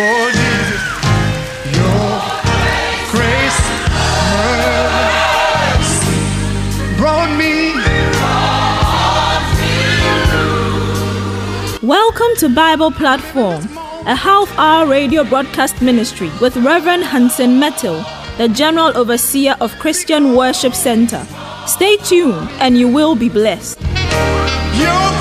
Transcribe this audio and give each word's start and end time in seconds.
Jesus, 0.00 0.80
your 1.76 2.12
grace, 3.12 3.60
mercy 5.76 6.16
brought 6.96 7.30
me. 7.36 7.74
Welcome 11.86 12.34
to 12.38 12.48
Bible 12.48 12.90
Platform, 12.90 13.62
a 14.06 14.14
half 14.14 14.50
hour 14.56 14.86
radio 14.86 15.22
broadcast 15.22 15.82
ministry 15.82 16.30
with 16.40 16.56
Reverend 16.56 17.04
Hansen 17.04 17.58
Mettle, 17.60 18.02
the 18.38 18.48
General 18.48 18.96
Overseer 18.96 19.54
of 19.60 19.78
Christian 19.78 20.34
Worship 20.34 20.74
Center. 20.74 21.26
Stay 21.66 21.98
tuned 21.98 22.48
and 22.52 22.78
you 22.78 22.88
will 22.88 23.14
be 23.14 23.28
blessed. 23.28 23.78
Your 24.78 25.19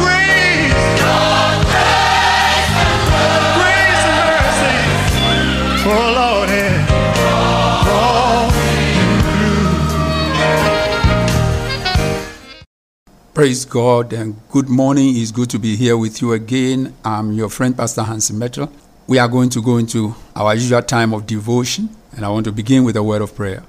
Praise 13.39 13.63
God 13.63 14.11
and 14.11 14.35
good 14.49 14.67
morning. 14.67 15.16
It's 15.16 15.31
good 15.31 15.49
to 15.52 15.59
be 15.59 15.77
here 15.77 15.95
with 15.95 16.21
you 16.21 16.34
again. 16.34 16.93
I'm 17.05 17.31
your 17.31 17.47
friend, 17.47 17.73
Pastor 17.73 18.03
Hansen 18.03 18.38
Mettle. 18.38 18.70
We 19.07 19.17
are 19.17 19.30
going 19.30 19.49
to 19.52 19.61
go 19.61 19.77
into 19.77 20.13
our 20.35 20.55
usual 20.55 20.81
time 20.81 21.13
of 21.13 21.25
devotion, 21.25 21.88
and 22.11 22.25
I 22.25 22.27
want 22.27 22.47
to 22.47 22.52
begin 22.52 22.83
with 22.83 22.97
a 22.97 23.02
word 23.02 23.21
of 23.21 23.33
prayer. 23.33 23.63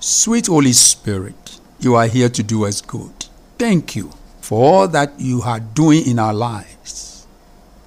Sweet 0.00 0.48
Holy 0.48 0.74
Spirit, 0.74 1.58
you 1.80 1.94
are 1.94 2.06
here 2.06 2.28
to 2.28 2.42
do 2.42 2.66
us 2.66 2.82
good. 2.82 3.24
Thank 3.56 3.96
you 3.96 4.12
for 4.42 4.62
all 4.62 4.88
that 4.88 5.18
you 5.18 5.40
are 5.40 5.60
doing 5.60 6.06
in 6.06 6.18
our 6.18 6.34
lives. 6.34 7.26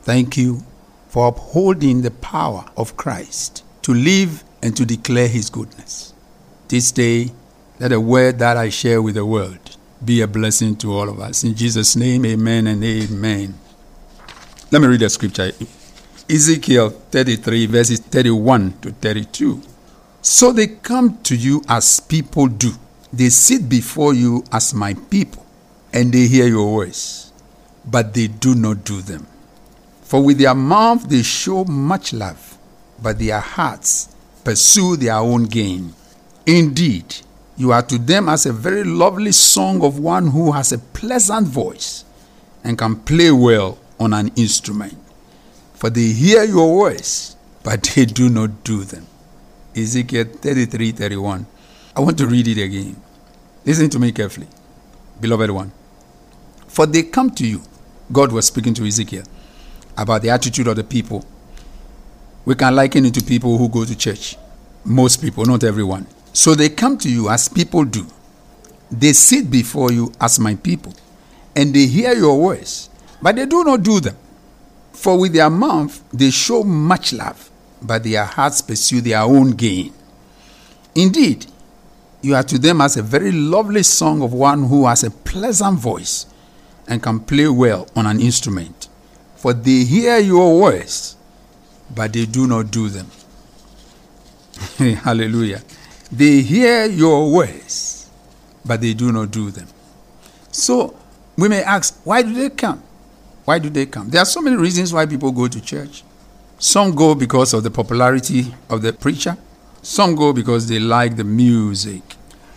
Thank 0.01 0.35
you 0.35 0.63
for 1.09 1.27
upholding 1.27 2.01
the 2.01 2.09
power 2.09 2.65
of 2.75 2.97
Christ 2.97 3.63
to 3.83 3.93
live 3.93 4.43
and 4.63 4.75
to 4.75 4.83
declare 4.83 5.27
his 5.27 5.51
goodness. 5.51 6.11
This 6.69 6.91
day, 6.91 7.29
let 7.79 7.89
the 7.89 7.99
word 8.01 8.39
that 8.39 8.57
I 8.57 8.69
share 8.69 8.99
with 8.99 9.13
the 9.13 9.27
world 9.27 9.68
be 10.03 10.21
a 10.21 10.27
blessing 10.27 10.75
to 10.77 10.93
all 10.93 11.09
of 11.09 11.19
us. 11.19 11.43
In 11.43 11.55
Jesus' 11.55 11.95
name, 11.95 12.25
amen 12.25 12.67
and 12.67 12.83
amen. 12.83 13.53
Let 14.71 14.81
me 14.81 14.87
read 14.87 15.01
the 15.01 15.09
scripture 15.09 15.51
Ezekiel 16.29 16.91
33, 16.91 17.65
verses 17.65 17.99
31 17.99 18.79
to 18.81 18.91
32. 18.91 19.61
So 20.21 20.51
they 20.51 20.67
come 20.67 21.17
to 21.23 21.35
you 21.35 21.63
as 21.67 21.99
people 21.99 22.47
do, 22.47 22.71
they 23.11 23.29
sit 23.29 23.67
before 23.67 24.13
you 24.13 24.43
as 24.51 24.73
my 24.73 24.93
people, 24.93 25.45
and 25.91 26.13
they 26.13 26.27
hear 26.27 26.47
your 26.47 26.65
voice, 26.65 27.31
but 27.85 28.13
they 28.13 28.27
do 28.27 28.53
not 28.53 28.83
do 28.83 29.01
them. 29.01 29.25
For 30.03 30.23
with 30.23 30.37
their 30.37 30.55
mouth 30.55 31.09
they 31.09 31.23
show 31.23 31.63
much 31.65 32.13
love, 32.13 32.57
but 33.01 33.17
their 33.17 33.39
hearts 33.39 34.15
pursue 34.43 34.97
their 34.97 35.15
own 35.15 35.45
gain. 35.45 35.93
Indeed, 36.45 37.15
you 37.59 37.73
are 37.73 37.81
to 37.81 37.97
them 37.97 38.29
as 38.29 38.45
a 38.45 38.53
very 38.53 38.85
lovely 38.85 39.33
song 39.33 39.83
of 39.83 39.99
one 39.99 40.27
who 40.27 40.53
has 40.53 40.71
a 40.71 40.79
pleasant 40.79 41.45
voice 41.45 42.05
and 42.63 42.77
can 42.77 42.95
play 42.95 43.31
well 43.31 43.77
on 43.99 44.13
an 44.13 44.31
instrument. 44.37 44.97
For 45.73 45.89
they 45.89 46.07
hear 46.07 46.45
your 46.45 46.89
voice, 46.89 47.35
but 47.61 47.83
they 47.83 48.05
do 48.05 48.29
not 48.29 48.63
do 48.63 48.85
them. 48.85 49.05
Ezekiel 49.75 50.23
33 50.23 50.93
31. 50.93 51.45
I 51.97 51.99
want 51.99 52.17
to 52.19 52.27
read 52.27 52.47
it 52.47 52.63
again. 52.63 52.95
Listen 53.65 53.89
to 53.89 53.99
me 53.99 54.13
carefully, 54.13 54.47
beloved 55.19 55.51
one. 55.51 55.73
For 56.69 56.85
they 56.85 57.03
come 57.03 57.29
to 57.31 57.45
you, 57.45 57.61
God 58.09 58.31
was 58.31 58.47
speaking 58.47 58.73
to 58.75 58.85
Ezekiel 58.87 59.23
about 59.97 60.21
the 60.21 60.29
attitude 60.29 60.67
of 60.67 60.77
the 60.77 60.83
people. 60.85 61.25
We 62.45 62.55
can 62.55 62.73
liken 62.73 63.03
it 63.05 63.13
to 63.15 63.21
people 63.21 63.57
who 63.57 63.67
go 63.67 63.83
to 63.83 63.97
church. 63.97 64.37
Most 64.85 65.21
people, 65.21 65.43
not 65.45 65.65
everyone. 65.65 66.07
So 66.33 66.55
they 66.55 66.69
come 66.69 66.97
to 66.99 67.09
you 67.09 67.29
as 67.29 67.49
people 67.49 67.85
do. 67.85 68.05
They 68.91 69.13
sit 69.13 69.49
before 69.51 69.91
you 69.91 70.11
as 70.19 70.39
my 70.39 70.55
people, 70.55 70.93
and 71.55 71.73
they 71.73 71.85
hear 71.85 72.13
your 72.13 72.35
voice, 72.37 72.89
but 73.21 73.35
they 73.35 73.45
do 73.45 73.63
not 73.63 73.83
do 73.83 73.99
them. 73.99 74.17
For 74.93 75.17
with 75.19 75.33
their 75.33 75.49
mouth 75.49 76.03
they 76.11 76.31
show 76.31 76.63
much 76.63 77.13
love, 77.13 77.49
but 77.81 78.03
their 78.03 78.25
hearts 78.25 78.61
pursue 78.61 79.01
their 79.01 79.21
own 79.21 79.51
gain. 79.51 79.93
Indeed, 80.95 81.45
you 82.21 82.35
are 82.35 82.43
to 82.43 82.57
them 82.59 82.81
as 82.81 82.97
a 82.97 83.01
very 83.03 83.31
lovely 83.31 83.83
song 83.83 84.21
of 84.21 84.33
one 84.33 84.65
who 84.65 84.85
has 84.87 85.03
a 85.03 85.11
pleasant 85.11 85.79
voice 85.79 86.25
and 86.87 87.01
can 87.01 87.19
play 87.19 87.47
well 87.47 87.87
on 87.95 88.05
an 88.05 88.19
instrument. 88.19 88.89
For 89.37 89.53
they 89.53 89.83
hear 89.85 90.17
your 90.17 90.59
voice, 90.59 91.15
but 91.93 92.11
they 92.11 92.25
do 92.25 92.45
not 92.47 92.71
do 92.71 92.89
them. 92.89 93.07
Hallelujah. 94.97 95.61
They 96.11 96.41
hear 96.41 96.85
your 96.85 97.31
words, 97.31 98.09
but 98.65 98.81
they 98.81 98.93
do 98.93 99.11
not 99.11 99.31
do 99.31 99.51
them. 99.51 99.67
So 100.51 100.97
we 101.37 101.47
may 101.49 101.61
ask, 101.63 101.99
why 102.03 102.21
do 102.23 102.33
they 102.33 102.49
come? 102.49 102.81
Why 103.45 103.59
do 103.59 103.69
they 103.69 103.85
come? 103.85 104.09
There 104.09 104.21
are 104.21 104.25
so 104.25 104.41
many 104.41 104.55
reasons 104.55 104.93
why 104.93 105.05
people 105.05 105.31
go 105.31 105.47
to 105.47 105.61
church. 105.61 106.03
Some 106.57 106.93
go 106.95 107.15
because 107.15 107.53
of 107.53 107.63
the 107.63 107.71
popularity 107.71 108.53
of 108.69 108.81
the 108.81 108.91
preacher. 108.91 109.37
Some 109.81 110.15
go 110.15 110.33
because 110.33 110.67
they 110.67 110.79
like 110.79 111.15
the 111.15 111.23
music. 111.23 112.01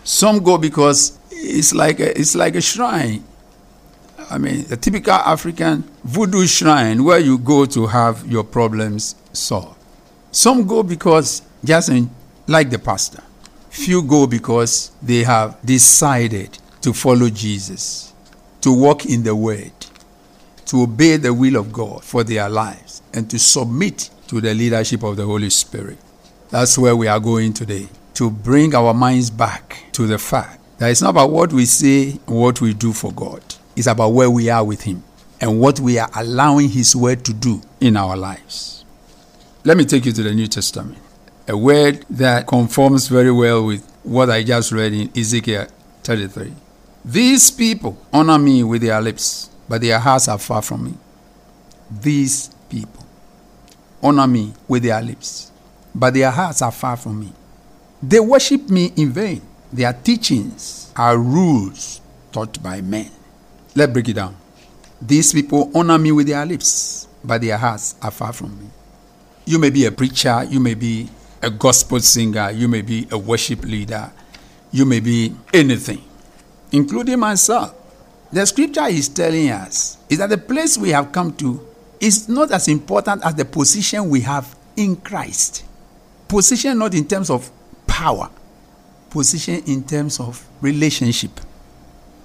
Some 0.03 0.43
go 0.43 0.57
because 0.57 1.17
it's 1.31 1.73
like 1.73 1.99
a, 1.99 2.19
it's 2.19 2.35
like 2.35 2.55
a 2.55 2.61
shrine. 2.61 3.23
I 4.29 4.37
mean, 4.37 4.65
a 4.71 4.77
typical 4.77 5.13
African 5.13 5.83
voodoo 6.03 6.47
shrine 6.47 7.03
where 7.03 7.19
you 7.19 7.37
go 7.37 7.65
to 7.65 7.87
have 7.87 8.25
your 8.29 8.43
problems 8.43 9.15
solved. 9.31 9.77
Some 10.31 10.65
go 10.65 10.83
because 10.83 11.43
just 11.63 11.91
like 12.47 12.69
the 12.69 12.79
pastor. 12.79 13.23
Few 13.73 14.03
go 14.03 14.27
because 14.27 14.91
they 15.01 15.23
have 15.23 15.57
decided 15.65 16.59
to 16.81 16.93
follow 16.93 17.27
Jesus, 17.27 18.13
to 18.61 18.71
walk 18.71 19.07
in 19.07 19.23
the 19.23 19.35
Word, 19.35 19.71
to 20.67 20.83
obey 20.83 21.17
the 21.17 21.33
will 21.33 21.55
of 21.55 21.73
God 21.73 22.03
for 22.03 22.23
their 22.23 22.47
lives, 22.49 23.01
and 23.15 23.27
to 23.31 23.39
submit 23.39 24.11
to 24.27 24.39
the 24.39 24.53
leadership 24.53 25.01
of 25.01 25.17
the 25.17 25.25
Holy 25.25 25.49
Spirit. 25.49 25.97
That's 26.51 26.77
where 26.77 26.95
we 26.95 27.07
are 27.07 27.19
going 27.19 27.53
today, 27.53 27.87
to 28.13 28.29
bring 28.29 28.75
our 28.75 28.93
minds 28.93 29.31
back 29.31 29.85
to 29.93 30.05
the 30.05 30.19
fact 30.19 30.61
that 30.77 30.91
it's 30.91 31.01
not 31.01 31.09
about 31.09 31.31
what 31.31 31.51
we 31.51 31.65
say 31.65 32.11
what 32.27 32.61
we 32.61 32.75
do 32.75 32.93
for 32.93 33.11
God, 33.11 33.43
it's 33.75 33.87
about 33.87 34.09
where 34.09 34.29
we 34.29 34.51
are 34.51 34.63
with 34.63 34.83
Him 34.83 35.03
and 35.41 35.59
what 35.59 35.79
we 35.79 35.97
are 35.97 36.11
allowing 36.15 36.69
His 36.69 36.95
Word 36.95 37.25
to 37.25 37.33
do 37.33 37.59
in 37.81 37.97
our 37.97 38.15
lives. 38.15 38.85
Let 39.65 39.77
me 39.77 39.83
take 39.83 40.05
you 40.05 40.11
to 40.11 40.21
the 40.21 40.33
New 40.33 40.47
Testament 40.47 41.02
a 41.47 41.57
word 41.57 42.05
that 42.09 42.47
conforms 42.47 43.07
very 43.07 43.31
well 43.31 43.65
with 43.65 43.85
what 44.03 44.29
I 44.29 44.43
just 44.43 44.71
read 44.71 44.93
in 44.93 45.11
Ezekiel 45.17 45.67
33. 46.03 46.53
These 47.03 47.51
people 47.51 47.97
honor 48.13 48.39
me 48.39 48.63
with 48.63 48.81
their 48.81 49.01
lips, 49.01 49.49
but 49.67 49.81
their 49.81 49.99
hearts 49.99 50.27
are 50.27 50.37
far 50.37 50.61
from 50.61 50.85
me. 50.85 50.93
These 51.91 52.49
people 52.69 53.05
honor 54.01 54.27
me 54.27 54.53
with 54.67 54.83
their 54.83 55.01
lips, 55.01 55.51
but 55.93 56.13
their 56.13 56.31
hearts 56.31 56.61
are 56.61 56.71
far 56.71 56.95
from 56.95 57.19
me. 57.19 57.33
They 58.01 58.19
worship 58.19 58.69
me 58.69 58.91
in 58.95 59.11
vain. 59.11 59.41
Their 59.71 59.93
teachings 59.93 60.91
are 60.95 61.17
rules 61.17 61.99
taught 62.31 62.61
by 62.61 62.81
men. 62.81 63.09
Let's 63.75 63.91
break 63.91 64.09
it 64.09 64.13
down. 64.13 64.35
These 65.01 65.33
people 65.33 65.71
honor 65.75 65.97
me 65.97 66.11
with 66.13 66.27
their 66.27 66.45
lips, 66.45 67.07
but 67.23 67.41
their 67.41 67.57
hearts 67.57 67.95
are 68.01 68.11
far 68.11 68.31
from 68.31 68.57
me. 68.59 68.69
You 69.45 69.59
may 69.59 69.69
be 69.69 69.85
a 69.85 69.91
preacher, 69.91 70.45
you 70.49 70.59
may 70.61 70.73
be 70.73 71.09
a 71.43 71.49
gospel 71.49 71.99
singer, 71.99 72.51
you 72.51 72.67
may 72.67 72.81
be 72.81 73.07
a 73.11 73.17
worship 73.17 73.63
leader, 73.63 74.11
you 74.71 74.85
may 74.85 74.99
be 74.99 75.35
anything, 75.53 76.01
including 76.71 77.19
myself. 77.19 77.75
The 78.31 78.45
scripture 78.45 78.87
is 78.87 79.09
telling 79.09 79.51
us 79.51 79.97
is 80.09 80.17
that 80.17 80.29
the 80.29 80.37
place 80.37 80.77
we 80.77 80.89
have 80.89 81.11
come 81.11 81.33
to 81.35 81.67
is 81.99 82.27
not 82.27 82.51
as 82.51 82.67
important 82.67 83.23
as 83.23 83.35
the 83.35 83.45
position 83.45 84.09
we 84.09 84.21
have 84.21 84.55
in 84.75 84.95
Christ. 84.95 85.65
Position 86.27 86.79
not 86.79 86.95
in 86.95 87.07
terms 87.07 87.29
of 87.29 87.51
power, 87.85 88.29
position 89.09 89.61
in 89.67 89.83
terms 89.83 90.19
of 90.19 90.43
relationship. 90.61 91.39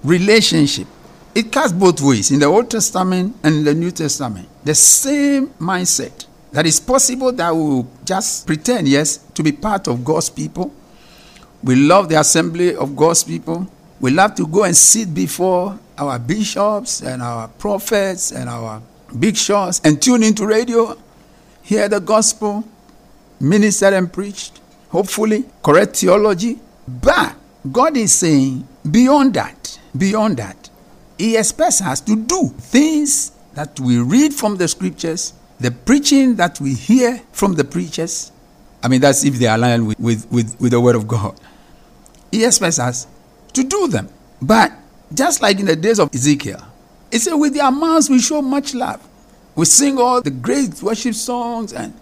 Relationship. 0.03 0.87
It 1.35 1.51
cuts 1.51 1.73
both 1.73 2.01
ways 2.01 2.31
in 2.31 2.39
the 2.39 2.47
Old 2.47 2.71
Testament 2.71 3.35
and 3.43 3.55
in 3.57 3.63
the 3.65 3.73
New 3.75 3.91
Testament. 3.91 4.47
The 4.63 4.73
same 4.73 5.49
mindset 5.59 6.25
that 6.51 6.65
it's 6.65 6.79
possible 6.79 7.31
that 7.31 7.55
we 7.55 7.61
will 7.61 7.87
just 8.03 8.47
pretend, 8.47 8.87
yes, 8.87 9.17
to 9.33 9.43
be 9.43 9.51
part 9.51 9.87
of 9.87 10.03
God's 10.03 10.29
people. 10.29 10.73
We 11.63 11.75
love 11.75 12.09
the 12.09 12.19
assembly 12.19 12.75
of 12.75 12.95
God's 12.95 13.23
people. 13.23 13.67
We 13.99 14.11
love 14.11 14.35
to 14.35 14.47
go 14.47 14.63
and 14.63 14.75
sit 14.75 15.13
before 15.13 15.77
our 15.97 16.17
bishops 16.17 17.01
and 17.01 17.21
our 17.21 17.47
prophets 17.49 18.31
and 18.31 18.49
our 18.49 18.81
big 19.17 19.35
shots 19.35 19.81
and 19.83 20.01
tune 20.01 20.23
into 20.23 20.47
radio, 20.47 20.97
hear 21.61 21.89
the 21.89 21.99
gospel, 21.99 22.63
ministered 23.39 23.93
and 23.93 24.11
preached, 24.11 24.59
hopefully, 24.89 25.45
correct 25.61 25.97
theology. 25.97 26.59
But 26.87 27.35
God 27.71 27.97
is 27.97 28.13
saying, 28.13 28.67
beyond 28.89 29.33
that, 29.33 29.79
beyond 29.95 30.37
that, 30.37 30.69
He 31.17 31.35
expects 31.35 31.81
us 31.81 31.99
to 32.01 32.15
do 32.15 32.47
things 32.57 33.31
that 33.53 33.79
we 33.79 33.99
read 33.99 34.33
from 34.33 34.55
the 34.55 34.67
scriptures 34.67 35.33
the 35.59 35.71
preaching 35.71 36.35
that 36.35 36.59
we 36.59 36.73
hear 36.73 37.21
from 37.31 37.53
the 37.53 37.63
preachers, 37.63 38.31
I 38.81 38.87
mean, 38.87 39.01
that's 39.01 39.23
if 39.25 39.35
they 39.35 39.47
align 39.47 39.85
with, 39.85 39.99
with, 39.99 40.31
with, 40.31 40.59
with 40.59 40.71
the 40.71 40.79
word 40.79 40.95
of 40.95 41.07
God. 41.07 41.39
He 42.31 42.45
expects 42.45 42.79
us 42.79 43.07
to 43.53 43.63
do 43.63 43.87
them. 43.87 44.09
But 44.41 44.71
just 45.13 45.41
like 45.41 45.59
in 45.59 45.65
the 45.65 45.75
days 45.75 45.99
of 45.99 46.13
Ezekiel, 46.13 46.63
he 47.11 47.17
said, 47.17 47.35
with 47.35 47.53
their 47.53 47.71
mouths 47.71 48.09
we 48.09 48.19
show 48.19 48.41
much 48.41 48.73
love. 48.73 49.05
We 49.55 49.65
sing 49.65 49.97
all 49.97 50.21
the 50.21 50.31
great 50.31 50.81
worship 50.81 51.15
songs 51.15 51.73
and 51.73 51.93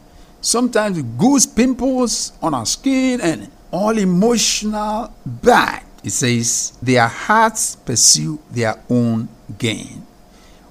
sometimes 0.42 1.02
goose 1.18 1.46
pimples 1.46 2.34
on 2.42 2.54
our 2.54 2.66
skin 2.66 3.22
and 3.22 3.50
all 3.72 3.98
emotional. 3.98 5.14
But 5.26 5.84
it 6.04 6.12
says, 6.12 6.78
their 6.82 7.08
hearts 7.08 7.76
pursue 7.76 8.40
their 8.52 8.76
own 8.90 9.30
gain. 9.58 10.07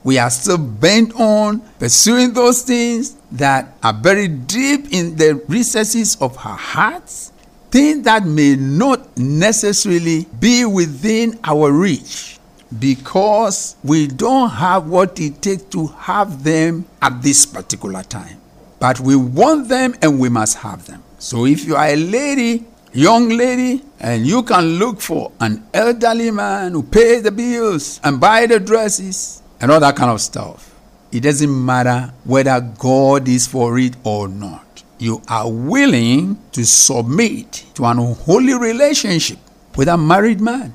We 0.07 0.19
are 0.21 0.31
still 0.31 0.59
bent 0.59 1.19
on 1.19 1.59
pursuing 1.81 2.33
those 2.33 2.63
things 2.63 3.17
that 3.33 3.75
are 3.83 3.93
buried 3.93 4.47
deep 4.47 4.93
in 4.93 5.17
the 5.17 5.35
recesses 5.49 6.17
of 6.21 6.37
our 6.47 6.57
hearts, 6.57 7.33
things 7.73 8.05
that 8.05 8.25
may 8.25 8.55
not 8.55 9.19
necessarily 9.19 10.27
be 10.39 10.65
within 10.65 11.41
our 11.43 11.73
reach 11.73 12.39
because 12.79 13.75
we 13.83 14.07
don't 14.07 14.51
have 14.51 14.87
what 14.87 15.19
it 15.19 15.43
takes 15.43 15.65
to 15.75 15.89
have 15.89 16.45
them 16.45 16.85
at 17.03 17.21
this 17.21 17.45
particular 17.45 18.05
time. 18.05 18.41
But 18.79 19.01
we 19.01 19.17
want 19.17 19.69
them 19.69 19.97
and 20.03 20.21
we 20.21 20.29
must 20.29 20.59
have 20.59 20.87
them. 20.87 21.03
So 21.19 21.47
if 21.47 21.65
you 21.65 21.75
are 21.75 21.89
a 21.89 21.97
lady, 21.97 22.65
young 22.93 23.31
lady, 23.31 23.83
and 23.99 24.25
you 24.25 24.45
can 24.45 24.79
look 24.79 25.01
for 25.01 25.33
an 25.41 25.67
elderly 25.75 26.31
man 26.31 26.75
who 26.75 26.85
pays 26.85 27.25
the 27.25 27.33
bills 27.33 27.99
and 28.05 28.21
buy 28.21 28.47
the 28.47 28.61
dresses 28.61 29.43
and 29.61 29.71
all 29.71 29.81
that 29.81 29.97
kind 29.97 30.11
of 30.11 30.21
stuff, 30.21 30.75
it 31.13 31.21
doesn't 31.21 31.65
matter 31.65 32.13
whether 32.25 32.61
God 32.61 33.29
is 33.29 33.47
for 33.47 33.79
it 33.79 33.97
or 34.05 34.29
not. 34.29 34.83
You 34.99 35.23
are 35.29 35.51
willing 35.51 36.39
to 36.53 36.65
submit 36.65 37.65
to 37.75 37.85
an 37.85 37.99
unholy 37.99 38.55
relationship 38.55 39.39
with 39.77 39.89
a 39.89 39.97
married 39.97 40.41
man, 40.41 40.75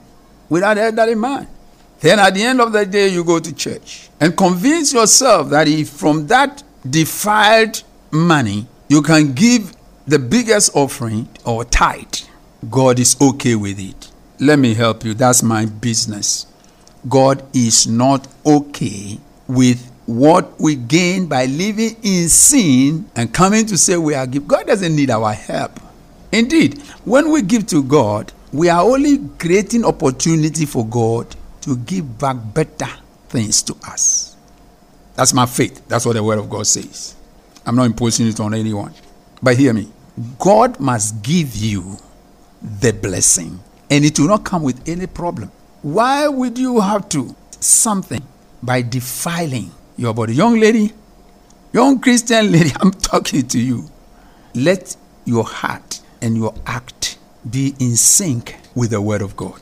with 0.49 0.63
an 0.63 0.77
elderly 0.77 1.15
man. 1.15 1.47
Then 1.99 2.19
at 2.19 2.33
the 2.33 2.43
end 2.43 2.61
of 2.61 2.71
the 2.71 2.85
day, 2.85 3.09
you 3.09 3.23
go 3.23 3.39
to 3.39 3.53
church 3.53 4.09
and 4.19 4.35
convince 4.35 4.93
yourself 4.93 5.49
that 5.49 5.67
if 5.67 5.89
from 5.89 6.27
that 6.27 6.63
defiled 6.87 7.83
money 8.11 8.67
you 8.87 9.01
can 9.01 9.33
give 9.33 9.73
the 10.07 10.19
biggest 10.19 10.75
offering 10.75 11.29
or 11.45 11.63
tithe, 11.65 12.15
God 12.69 12.99
is 12.99 13.15
okay 13.21 13.55
with 13.55 13.79
it. 13.79 14.11
Let 14.39 14.59
me 14.59 14.73
help 14.73 15.05
you. 15.05 15.13
That's 15.13 15.43
my 15.43 15.65
business. 15.65 16.47
God 17.07 17.43
is 17.53 17.87
not 17.87 18.27
okay 18.45 19.19
with 19.47 19.91
what 20.05 20.59
we 20.59 20.75
gain 20.75 21.27
by 21.27 21.45
living 21.45 21.95
in 22.03 22.29
sin 22.29 23.09
and 23.15 23.33
coming 23.33 23.65
to 23.67 23.77
say 23.77 23.97
we 23.97 24.13
are 24.13 24.27
give. 24.27 24.47
God 24.47 24.67
doesn't 24.67 24.95
need 24.95 25.09
our 25.09 25.33
help. 25.33 25.79
Indeed, 26.31 26.81
when 27.05 27.31
we 27.31 27.41
give 27.41 27.67
to 27.67 27.83
God, 27.83 28.31
we 28.51 28.69
are 28.69 28.81
only 28.81 29.19
creating 29.39 29.85
opportunity 29.85 30.65
for 30.65 30.85
God 30.85 31.35
to 31.61 31.77
give 31.77 32.17
back 32.19 32.37
better 32.53 32.89
things 33.29 33.61
to 33.63 33.75
us. 33.87 34.35
That's 35.15 35.33
my 35.33 35.45
faith. 35.45 35.87
That's 35.87 36.05
what 36.05 36.13
the 36.13 36.23
word 36.23 36.39
of 36.39 36.49
God 36.49 36.67
says. 36.67 37.15
I'm 37.65 37.75
not 37.75 37.85
imposing 37.85 38.27
it 38.27 38.39
on 38.39 38.53
anyone. 38.53 38.93
But 39.41 39.57
hear 39.57 39.73
me. 39.73 39.91
God 40.39 40.79
must 40.79 41.21
give 41.23 41.55
you 41.55 41.97
the 42.61 42.91
blessing, 42.91 43.59
and 43.89 44.05
it 44.05 44.19
will 44.19 44.27
not 44.27 44.43
come 44.43 44.63
with 44.63 44.87
any 44.87 45.07
problem. 45.07 45.51
Why 45.81 46.27
would 46.27 46.59
you 46.59 46.79
have 46.79 47.09
to 47.09 47.35
something 47.59 48.21
by 48.61 48.83
defiling 48.83 49.71
your 49.97 50.13
body? 50.13 50.35
Young 50.35 50.59
lady, 50.59 50.93
young 51.73 51.99
Christian 51.99 52.51
lady, 52.51 52.71
I'm 52.79 52.91
talking 52.91 53.47
to 53.47 53.59
you. 53.59 53.89
Let 54.53 54.95
your 55.25 55.43
heart 55.43 56.01
and 56.21 56.37
your 56.37 56.53
act 56.67 57.17
be 57.49 57.73
in 57.79 57.95
sync 57.95 58.55
with 58.75 58.91
the 58.91 59.01
word 59.01 59.23
of 59.23 59.35
God. 59.35 59.59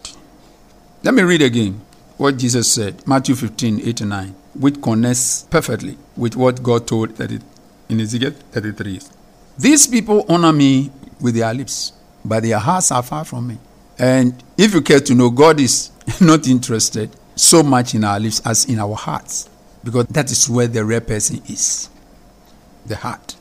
Let 1.03 1.13
me 1.13 1.23
read 1.23 1.41
again 1.41 1.79
what 2.17 2.35
Jesus 2.37 2.69
said, 2.69 3.07
Matthew 3.07 3.35
15, 3.35 3.87
8 3.87 4.01
and 4.01 4.09
9, 4.09 4.35
which 4.55 4.81
connects 4.81 5.43
perfectly 5.49 5.97
with 6.17 6.35
what 6.35 6.61
God 6.61 6.85
told 6.85 7.17
in 7.21 7.99
Ezekiel 8.01 8.31
33. 8.51 8.99
These 9.57 9.87
people 9.87 10.25
honor 10.27 10.51
me 10.51 10.91
with 11.21 11.35
their 11.35 11.53
lips, 11.53 11.93
but 12.25 12.43
their 12.43 12.59
hearts 12.59 12.91
are 12.91 13.03
far 13.03 13.23
from 13.23 13.47
me. 13.47 13.57
And 13.97 14.41
if 14.57 14.73
you 14.73 14.81
care 14.81 14.99
to 14.99 15.15
know, 15.15 15.29
God 15.29 15.59
is 15.61 15.91
not 16.21 16.47
interested 16.47 17.09
so 17.35 17.63
much 17.63 17.95
in 17.95 18.03
our 18.03 18.19
lips 18.19 18.41
as 18.45 18.65
in 18.65 18.79
our 18.79 18.95
hearts, 18.95 19.49
because 19.83 20.07
that 20.07 20.31
is 20.31 20.49
where 20.49 20.67
the 20.67 20.83
real 20.83 21.01
person 21.01 21.41
is 21.47 21.89
the 22.85 22.95
heart. 22.95 23.35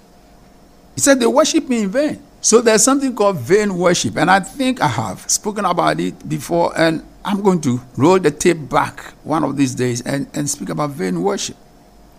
He 0.94 1.00
said, 1.00 1.20
They 1.20 1.26
worship 1.26 1.69
me 1.69 1.82
in 1.82 1.91
vain. 1.91 2.23
So 2.41 2.61
there's 2.61 2.85
something 2.85 3.15
called 3.15 3.38
vain 3.38 3.76
worship, 3.76 4.17
and 4.17 4.31
I 4.31 4.41
think 4.41 4.81
I 4.81 4.87
have 4.87 5.29
spoken 5.31 5.65
about 5.65 5.99
it 5.99 6.29
before, 6.29 6.73
and 6.76 7.05
I'm 7.25 7.43
going 7.43 7.61
to 7.62 7.81
roll 7.97 8.19
the 8.19 8.31
tape 8.31 8.69
back 8.69 9.12
one 9.25 9.44
of 9.44 9.56
these 9.56 9.75
days 9.75 10.00
and, 10.03 10.29
and 10.35 10.49
speak 10.49 10.69
about 10.69 10.91
vain 10.91 11.23
worship. 11.23 11.56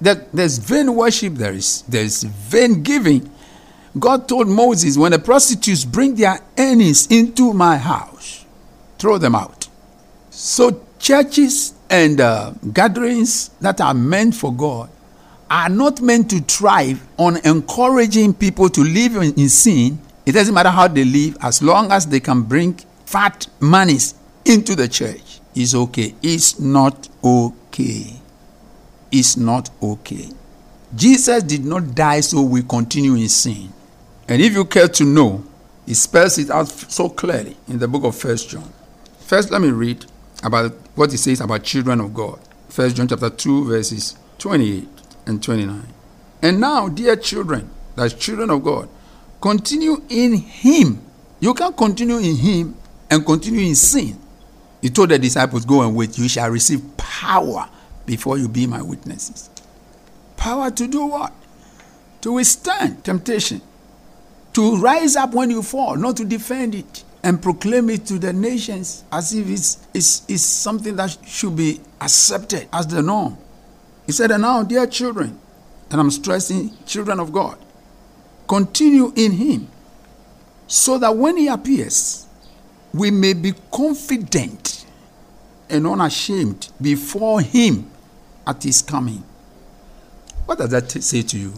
That 0.01 0.31
there's 0.31 0.57
vain 0.57 0.96
worship, 0.96 1.36
there 1.36 1.54
is 1.54 1.81
there's 1.84 2.24
vain 2.24 2.84
giving. 2.84 3.30
God 3.98 4.28
told 4.28 4.48
Moses, 4.48 4.98
when 4.98 5.12
the 5.13 5.19
prostitutes 5.19 5.84
bring 5.84 6.16
their 6.16 6.40
earnings 6.57 7.07
into 7.07 7.54
my 7.54 7.78
house, 7.78 8.46
throw 8.98 9.18
them 9.18 9.36
out. 9.36 9.58
So 10.41 10.86
churches 11.00 11.74
and 11.89 12.21
uh, 12.21 12.53
gatherings 12.71 13.50
that 13.59 13.81
are 13.81 13.94
meant 13.94 14.33
for 14.33 14.53
God 14.53 14.89
are 15.51 15.68
not 15.68 16.00
meant 16.00 16.30
to 16.30 16.39
thrive 16.39 17.06
on 17.18 17.45
encouraging 17.45 18.33
people 18.33 18.69
to 18.69 18.81
live 18.81 19.18
in, 19.18 19.33
in 19.33 19.50
sin. 19.50 20.00
It 20.25 20.31
doesn't 20.31 20.53
matter 20.53 20.69
how 20.69 20.88
they 20.88 21.03
live, 21.03 21.36
as 21.41 21.62
long 21.62 21.91
as 21.91 22.07
they 22.07 22.21
can 22.21 22.44
bring 22.44 22.75
fat 23.03 23.47
monies 23.59 24.15
into 24.45 24.77
the 24.77 24.88
church. 24.88 25.41
It's 25.56 25.75
okay. 25.75 26.15
It's 26.21 26.57
not 26.57 27.09
okay. 27.21 28.13
It's 29.12 29.36
not 29.36 29.69
okay. 29.83 30.30
Jesus 30.95 31.44
did 31.44 31.65
not 31.65 31.94
die 31.94 32.21
so 32.21 32.44
we 32.44 32.63
continue 32.63 33.15
in 33.15 33.27
sin. 33.27 33.74
And 34.30 34.41
if 34.41 34.53
you 34.53 34.63
care 34.63 34.88
to 34.88 35.03
know, 35.03 35.44
he 35.86 35.95
spells 35.95 36.38
it 36.38 36.50
out 36.50 36.69
so 36.69 37.09
clearly 37.09 37.57
in 37.68 37.77
the 37.77 37.89
book 37.89 38.06
of 38.06 38.15
First 38.15 38.50
John. 38.50 38.71
First, 39.19 39.51
let 39.51 39.59
me 39.59 39.71
read 39.71 40.06
about 40.44 40.71
what 40.95 41.12
he 41.12 41.18
says 41.18 41.41
about 41.41 41.63
children 41.63 42.00
of 42.00 42.13
God. 42.13 42.39
First 42.69 42.95
John 42.95 43.07
chapter 43.07 43.30
2, 43.30 43.65
verses 43.65 44.15
28 44.38 44.88
and 45.25 45.44
29. 45.44 45.94
And 46.41 46.59
now, 46.59 46.88
dear 46.88 47.15
children, 47.15 47.69
that's 47.95 48.13
children 48.13 48.50
of 48.50 48.63
God, 48.63 48.88
continue 49.41 50.01
in 50.10 50.34
him. 50.34 51.01
You 51.39 51.53
can't 51.53 51.75
continue 51.75 52.17
in 52.17 52.36
him 52.36 52.75
and 53.10 53.25
continue 53.25 53.62
in 53.62 53.75
sin. 53.75 54.19
He 54.81 54.89
told 54.89 55.10
the 55.10 55.19
disciples, 55.19 55.65
Go 55.65 55.81
and 55.81 55.96
wait, 55.96 56.17
you 56.17 56.29
shall 56.29 56.50
receive 56.50 56.81
power 56.96 57.67
before 58.05 58.38
you 58.38 58.48
be 58.48 58.65
my 58.65 58.81
witnesses. 58.81 59.50
Power 60.38 60.72
to 60.72 60.88
do 60.88 61.05
what? 61.05 61.34
To 62.22 62.34
withstand 62.34 63.03
temptation. 63.03 63.62
To 64.53 64.77
rise 64.77 65.15
up 65.15 65.34
when 65.34 65.51
you 65.51 65.62
fall, 65.62 65.96
not 65.96 66.17
to 66.17 66.25
defend 66.25 66.75
it 66.75 67.03
and 67.23 67.41
proclaim 67.41 67.89
it 67.89 68.05
to 68.05 68.17
the 68.17 68.31
nations 68.31 69.03
as 69.11 69.33
if 69.33 69.47
it's, 69.49 69.88
it's, 69.93 70.23
it's 70.27 70.43
something 70.43 70.95
that 70.95 71.17
should 71.25 71.55
be 71.55 71.79
accepted 71.99 72.67
as 72.71 72.88
the 72.88 73.01
norm. 73.01 73.38
He 74.05 74.11
said, 74.11 74.31
And 74.31 74.41
now, 74.41 74.63
dear 74.63 74.88
children, 74.88 75.39
and 75.91 75.99
I'm 75.99 76.11
stressing 76.11 76.71
children 76.85 77.19
of 77.19 77.33
God, 77.33 77.57
continue 78.47 79.11
in 79.15 79.33
Him 79.33 79.67
so 80.67 80.97
that 80.97 81.15
when 81.15 81.38
He 81.38 81.47
appears, 81.47 82.25
we 82.93 83.11
may 83.11 83.33
be 83.33 83.53
confident 83.71 84.85
and 85.69 85.85
unashamed 85.85 86.71
before 86.81 87.41
Him 87.41 87.89
at 88.47 88.63
His 88.63 88.81
coming. 88.81 89.23
What 90.45 90.57
does 90.57 90.69
that 90.69 90.89
say 90.89 91.21
to 91.21 91.38
you? 91.38 91.53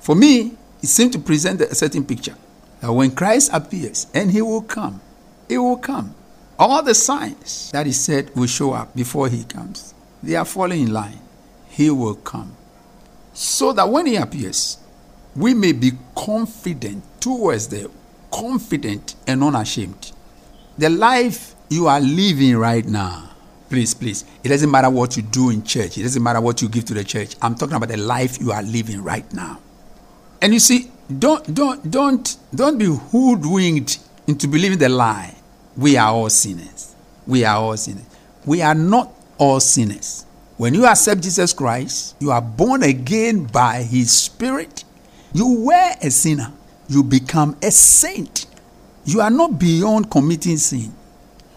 For 0.00 0.14
me, 0.14 0.56
it 0.82 0.88
seemed 0.88 1.12
to 1.12 1.18
present 1.18 1.60
a 1.60 1.74
certain 1.74 2.04
picture 2.04 2.34
that 2.82 2.92
when 2.92 3.12
Christ 3.12 3.50
appears 3.54 4.08
and 4.12 4.30
He 4.30 4.42
will 4.42 4.60
come, 4.60 5.00
He 5.48 5.56
will 5.56 5.76
come. 5.78 6.14
All 6.58 6.82
the 6.82 6.94
signs 6.94 7.70
that 7.70 7.86
He 7.86 7.92
said 7.92 8.34
will 8.34 8.48
show 8.48 8.72
up 8.72 8.94
before 8.94 9.28
He 9.28 9.44
comes, 9.44 9.94
they 10.22 10.34
are 10.34 10.44
falling 10.44 10.82
in 10.82 10.92
line. 10.92 11.20
He 11.68 11.90
will 11.90 12.16
come. 12.16 12.54
So 13.32 13.72
that 13.72 13.88
when 13.88 14.06
He 14.06 14.16
appears, 14.16 14.78
we 15.34 15.54
may 15.54 15.72
be 15.72 15.92
confident 16.14 17.04
towards 17.20 17.68
the 17.68 17.88
confident 18.32 19.14
and 19.28 19.44
unashamed. 19.44 20.12
The 20.76 20.90
life 20.90 21.54
you 21.70 21.86
are 21.86 22.00
living 22.00 22.56
right 22.56 22.84
now, 22.84 23.30
please, 23.70 23.94
please, 23.94 24.24
it 24.42 24.48
doesn't 24.48 24.70
matter 24.70 24.90
what 24.90 25.16
you 25.16 25.22
do 25.22 25.50
in 25.50 25.62
church, 25.62 25.98
it 25.98 26.02
doesn't 26.02 26.22
matter 26.22 26.40
what 26.40 26.60
you 26.60 26.68
give 26.68 26.84
to 26.86 26.94
the 26.94 27.04
church. 27.04 27.36
I'm 27.40 27.54
talking 27.54 27.76
about 27.76 27.90
the 27.90 27.96
life 27.96 28.40
you 28.40 28.50
are 28.50 28.62
living 28.62 29.04
right 29.04 29.30
now. 29.32 29.60
And 30.40 30.52
you 30.52 30.58
see, 30.58 30.90
don't 31.18 31.54
don't 31.54 31.90
don't 31.90 32.36
don't 32.54 32.78
be 32.78 32.86
hoodwinked 32.86 33.98
into 34.26 34.48
believing 34.48 34.78
the 34.78 34.88
lie. 34.88 35.34
We 35.76 35.96
are 35.96 36.12
all 36.12 36.30
sinners. 36.30 36.94
We 37.26 37.44
are 37.44 37.56
all 37.56 37.76
sinners. 37.76 38.04
We 38.44 38.62
are 38.62 38.74
not 38.74 39.12
all 39.38 39.60
sinners. 39.60 40.26
When 40.56 40.74
you 40.74 40.86
accept 40.86 41.22
Jesus 41.22 41.52
Christ, 41.52 42.16
you 42.20 42.30
are 42.30 42.42
born 42.42 42.82
again 42.82 43.44
by 43.44 43.82
his 43.82 44.12
spirit. 44.12 44.84
You 45.32 45.60
were 45.66 45.90
a 46.00 46.10
sinner, 46.10 46.52
you 46.88 47.02
become 47.02 47.56
a 47.62 47.70
saint. 47.70 48.46
You 49.04 49.20
are 49.20 49.30
not 49.30 49.58
beyond 49.58 50.10
committing 50.10 50.58
sin, 50.58 50.94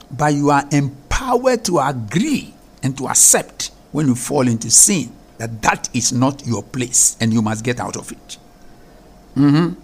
but 0.09 0.33
you 0.33 0.49
are 0.49 0.63
empowered 0.71 1.63
to 1.65 1.79
agree 1.79 2.53
and 2.81 2.97
to 2.97 3.07
accept 3.07 3.71
when 3.91 4.07
you 4.07 4.15
fall 4.15 4.47
into 4.47 4.71
sin 4.71 5.11
that 5.37 5.61
that 5.61 5.89
is 5.93 6.13
not 6.13 6.45
your 6.47 6.63
place 6.63 7.17
and 7.19 7.33
you 7.33 7.41
must 7.41 7.63
get 7.63 7.79
out 7.79 7.97
of 7.97 8.11
it. 8.11 8.37
Mhm. 9.35 9.75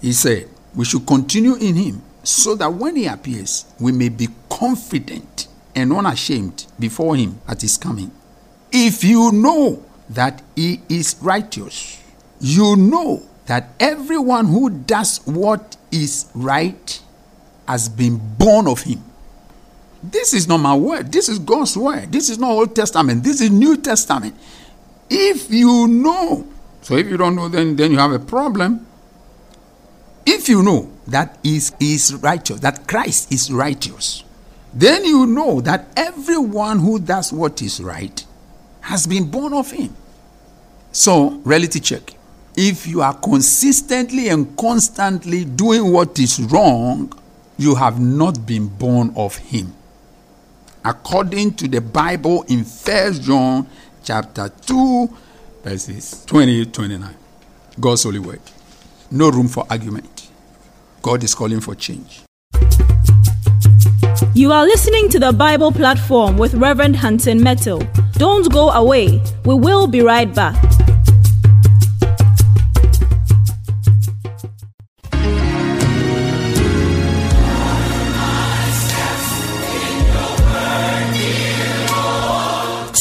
He 0.00 0.12
said, 0.12 0.48
We 0.74 0.84
should 0.84 1.06
continue 1.06 1.54
in 1.54 1.76
him 1.76 2.02
so 2.24 2.54
that 2.56 2.72
when 2.74 2.96
he 2.96 3.06
appears, 3.06 3.64
we 3.78 3.92
may 3.92 4.08
be 4.08 4.28
confident 4.48 5.46
and 5.74 5.92
unashamed 5.92 6.66
before 6.78 7.16
him 7.16 7.38
at 7.46 7.62
his 7.62 7.76
coming. 7.76 8.10
If 8.72 9.04
you 9.04 9.30
know 9.32 9.82
that 10.10 10.42
he 10.56 10.80
is 10.88 11.16
righteous, 11.20 11.98
you 12.40 12.76
know 12.76 13.22
that 13.46 13.70
everyone 13.78 14.46
who 14.46 14.70
does 14.70 15.18
what 15.26 15.76
is 15.92 16.26
right 16.34 17.00
has 17.68 17.88
been 17.88 18.18
born 18.38 18.66
of 18.66 18.80
him. 18.82 19.02
This 20.02 20.34
is 20.34 20.46
not 20.48 20.58
my 20.58 20.74
word. 20.74 21.10
This 21.12 21.28
is 21.28 21.38
God's 21.38 21.76
word. 21.76 22.12
This 22.12 22.28
is 22.28 22.38
not 22.38 22.50
Old 22.50 22.74
Testament. 22.76 23.22
This 23.22 23.40
is 23.40 23.50
New 23.50 23.76
Testament. 23.76 24.34
If 25.08 25.50
you 25.50 25.86
know, 25.86 26.46
so 26.84 26.96
if 26.96 27.06
you 27.06 27.16
don't 27.16 27.34
know, 27.34 27.48
then, 27.48 27.76
then 27.76 27.92
you 27.92 27.98
have 27.98 28.12
a 28.12 28.18
problem. 28.18 28.86
If 30.26 30.50
you 30.50 30.62
know 30.62 30.92
that 31.06 31.38
is 31.42 31.72
is 31.80 32.12
righteous, 32.16 32.60
that 32.60 32.86
Christ 32.86 33.32
is 33.32 33.50
righteous, 33.50 34.22
then 34.74 35.06
you 35.06 35.24
know 35.24 35.62
that 35.62 35.88
everyone 35.96 36.80
who 36.80 36.98
does 36.98 37.32
what 37.32 37.62
is 37.62 37.80
right 37.80 38.22
has 38.82 39.06
been 39.06 39.30
born 39.30 39.54
of 39.54 39.70
him. 39.70 39.96
So, 40.92 41.40
reality 41.42 41.80
check. 41.80 42.02
If 42.54 42.86
you 42.86 43.00
are 43.00 43.14
consistently 43.14 44.28
and 44.28 44.54
constantly 44.54 45.46
doing 45.46 45.90
what 45.90 46.18
is 46.18 46.38
wrong, 46.38 47.18
you 47.56 47.76
have 47.76 47.98
not 47.98 48.46
been 48.46 48.66
born 48.66 49.14
of 49.16 49.36
him. 49.36 49.74
According 50.84 51.54
to 51.54 51.66
the 51.66 51.80
Bible 51.80 52.42
in 52.42 52.62
First 52.62 53.22
John 53.22 53.66
chapter 54.02 54.50
2, 54.66 55.16
verses 55.64 56.24
28 56.26 56.72
29. 56.72 57.14
God's 57.80 58.02
holy 58.04 58.18
word. 58.18 58.40
No 59.10 59.30
room 59.30 59.48
for 59.48 59.66
argument. 59.70 60.30
God 61.02 61.24
is 61.24 61.34
calling 61.34 61.60
for 61.60 61.74
change. 61.74 62.22
You 64.34 64.52
are 64.52 64.64
listening 64.64 65.08
to 65.10 65.18
the 65.18 65.32
Bible 65.32 65.72
platform 65.72 66.36
with 66.36 66.54
Reverend 66.54 66.96
Hansen 66.96 67.42
Mettle. 67.42 67.82
Don't 68.12 68.50
go 68.52 68.70
away. 68.70 69.22
We 69.44 69.54
will 69.54 69.86
be 69.86 70.02
right 70.02 70.32
back. 70.32 70.73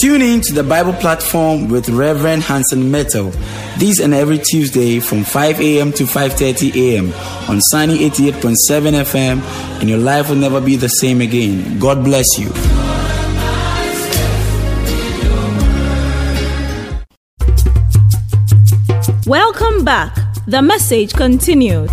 Tune 0.04 0.22
in 0.22 0.42
to 0.42 0.54
the 0.54 0.66
Bible 0.66 0.92
platform 0.92 1.70
with 1.70 1.88
Reverend 1.88 2.44
Hansen 2.44 2.92
Mettle. 2.92 3.32
This 3.78 4.02
and 4.02 4.14
every 4.14 4.38
Tuesday 4.38 5.00
from 5.00 5.24
5 5.24 5.62
a.m. 5.62 5.94
to 5.94 6.04
5:30 6.04 6.76
a.m. 6.76 7.14
on 7.50 7.62
Sunny 7.62 8.00
88.7 8.10 9.00
FM, 9.00 9.40
and 9.80 9.88
your 9.88 10.00
life 10.00 10.28
will 10.28 10.36
never 10.36 10.60
be 10.60 10.76
the 10.76 10.90
same 10.90 11.22
again. 11.22 11.80
God 11.80 12.04
bless 12.04 12.28
you. 12.38 12.52
Welcome 19.26 19.86
back. 19.86 20.14
The 20.48 20.62
message 20.62 21.14
continued. 21.14 21.90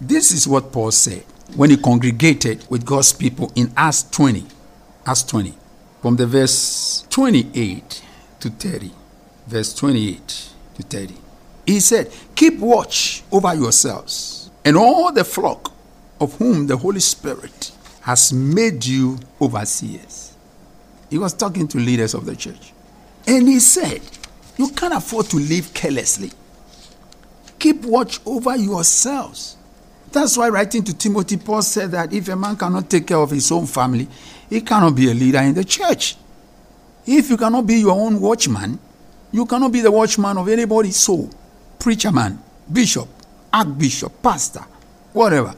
This 0.00 0.32
is 0.32 0.48
what 0.48 0.72
Paul 0.72 0.90
said 0.90 1.24
when 1.54 1.70
he 1.70 1.76
congregated 1.76 2.64
with 2.70 2.84
God's 2.84 3.12
people 3.12 3.52
in 3.54 3.72
Acts 3.76 4.04
20. 4.04 4.44
Acts 5.06 5.22
20, 5.24 5.54
from 6.00 6.16
the 6.16 6.26
verse 6.26 7.06
28 7.10 8.02
to 8.40 8.50
30. 8.50 8.90
Verse 9.46 9.74
28 9.74 10.48
to 10.76 10.82
30. 10.82 11.14
He 11.66 11.80
said, 11.80 12.12
Keep 12.34 12.58
watch 12.58 13.22
over 13.30 13.54
yourselves 13.54 14.50
and 14.64 14.76
all 14.76 15.12
the 15.12 15.24
flock 15.24 15.72
of 16.20 16.34
whom 16.36 16.66
the 16.66 16.76
Holy 16.76 17.00
Spirit 17.00 17.72
has 18.02 18.32
made 18.32 18.84
you 18.84 19.18
overseers. 19.40 20.34
He 21.10 21.18
was 21.18 21.34
talking 21.34 21.68
to 21.68 21.78
leaders 21.78 22.14
of 22.14 22.24
the 22.26 22.34
church. 22.34 22.72
And 23.26 23.46
he 23.48 23.60
said, 23.60 24.00
You 24.56 24.68
can't 24.70 24.94
afford 24.94 25.26
to 25.26 25.36
live 25.36 25.74
carelessly. 25.74 26.30
Keep 27.58 27.82
watch 27.82 28.20
over 28.26 28.56
yourselves. 28.56 29.56
That's 30.12 30.36
why, 30.36 30.50
writing 30.50 30.84
to 30.84 30.96
Timothy, 30.96 31.38
Paul 31.38 31.62
said 31.62 31.90
that 31.92 32.12
if 32.12 32.28
a 32.28 32.36
man 32.36 32.56
cannot 32.56 32.90
take 32.90 33.06
care 33.06 33.16
of 33.16 33.30
his 33.30 33.50
own 33.50 33.66
family, 33.66 34.06
he 34.50 34.60
cannot 34.60 34.94
be 34.94 35.10
a 35.10 35.14
leader 35.14 35.38
in 35.38 35.54
the 35.54 35.64
church. 35.64 36.16
If 37.06 37.30
you 37.30 37.36
cannot 37.38 37.66
be 37.66 37.76
your 37.76 37.92
own 37.98 38.20
watchman, 38.20 38.78
you 39.32 39.46
cannot 39.46 39.72
be 39.72 39.80
the 39.80 39.90
watchman 39.90 40.36
of 40.36 40.48
anybody's 40.48 40.96
soul. 40.96 41.30
Preacher 41.78 42.12
man, 42.12 42.38
bishop, 42.70 43.08
archbishop, 43.52 44.22
pastor, 44.22 44.64
whatever. 45.14 45.54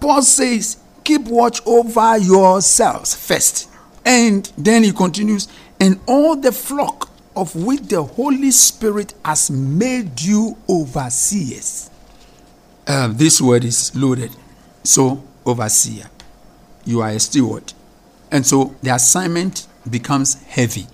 Paul 0.00 0.22
says, 0.22 0.78
keep 1.04 1.22
watch 1.22 1.60
over 1.64 2.18
yourselves 2.18 3.14
first. 3.14 3.70
And 4.04 4.50
then 4.58 4.82
he 4.82 4.92
continues, 4.92 5.48
and 5.78 6.00
all 6.06 6.36
the 6.36 6.52
flock 6.52 7.10
of 7.36 7.54
which 7.56 7.82
the 7.82 8.02
Holy 8.02 8.50
Spirit 8.50 9.14
has 9.24 9.50
made 9.50 10.20
you 10.20 10.56
overseers. 10.68 11.73
Uh, 12.86 13.08
this 13.08 13.40
word 13.40 13.64
is 13.64 13.94
loaded. 13.96 14.30
So, 14.82 15.22
overseer. 15.46 16.10
You 16.84 17.00
are 17.00 17.10
a 17.10 17.20
steward. 17.20 17.72
And 18.30 18.46
so 18.46 18.74
the 18.82 18.94
assignment 18.94 19.66
becomes 19.88 20.42
heavy 20.42 20.86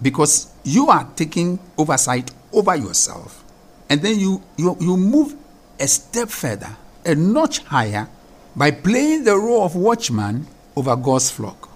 because 0.00 0.52
you 0.64 0.88
are 0.88 1.08
taking 1.16 1.58
oversight 1.76 2.30
over 2.52 2.76
yourself. 2.76 3.44
And 3.90 4.00
then 4.00 4.18
you, 4.18 4.42
you, 4.56 4.76
you 4.80 4.96
move 4.96 5.34
a 5.80 5.88
step 5.88 6.28
further, 6.28 6.76
a 7.04 7.14
notch 7.14 7.58
higher, 7.64 8.08
by 8.54 8.70
playing 8.70 9.24
the 9.24 9.36
role 9.36 9.64
of 9.64 9.74
watchman 9.76 10.46
over 10.76 10.96
God's 10.96 11.30
flock. 11.30 11.68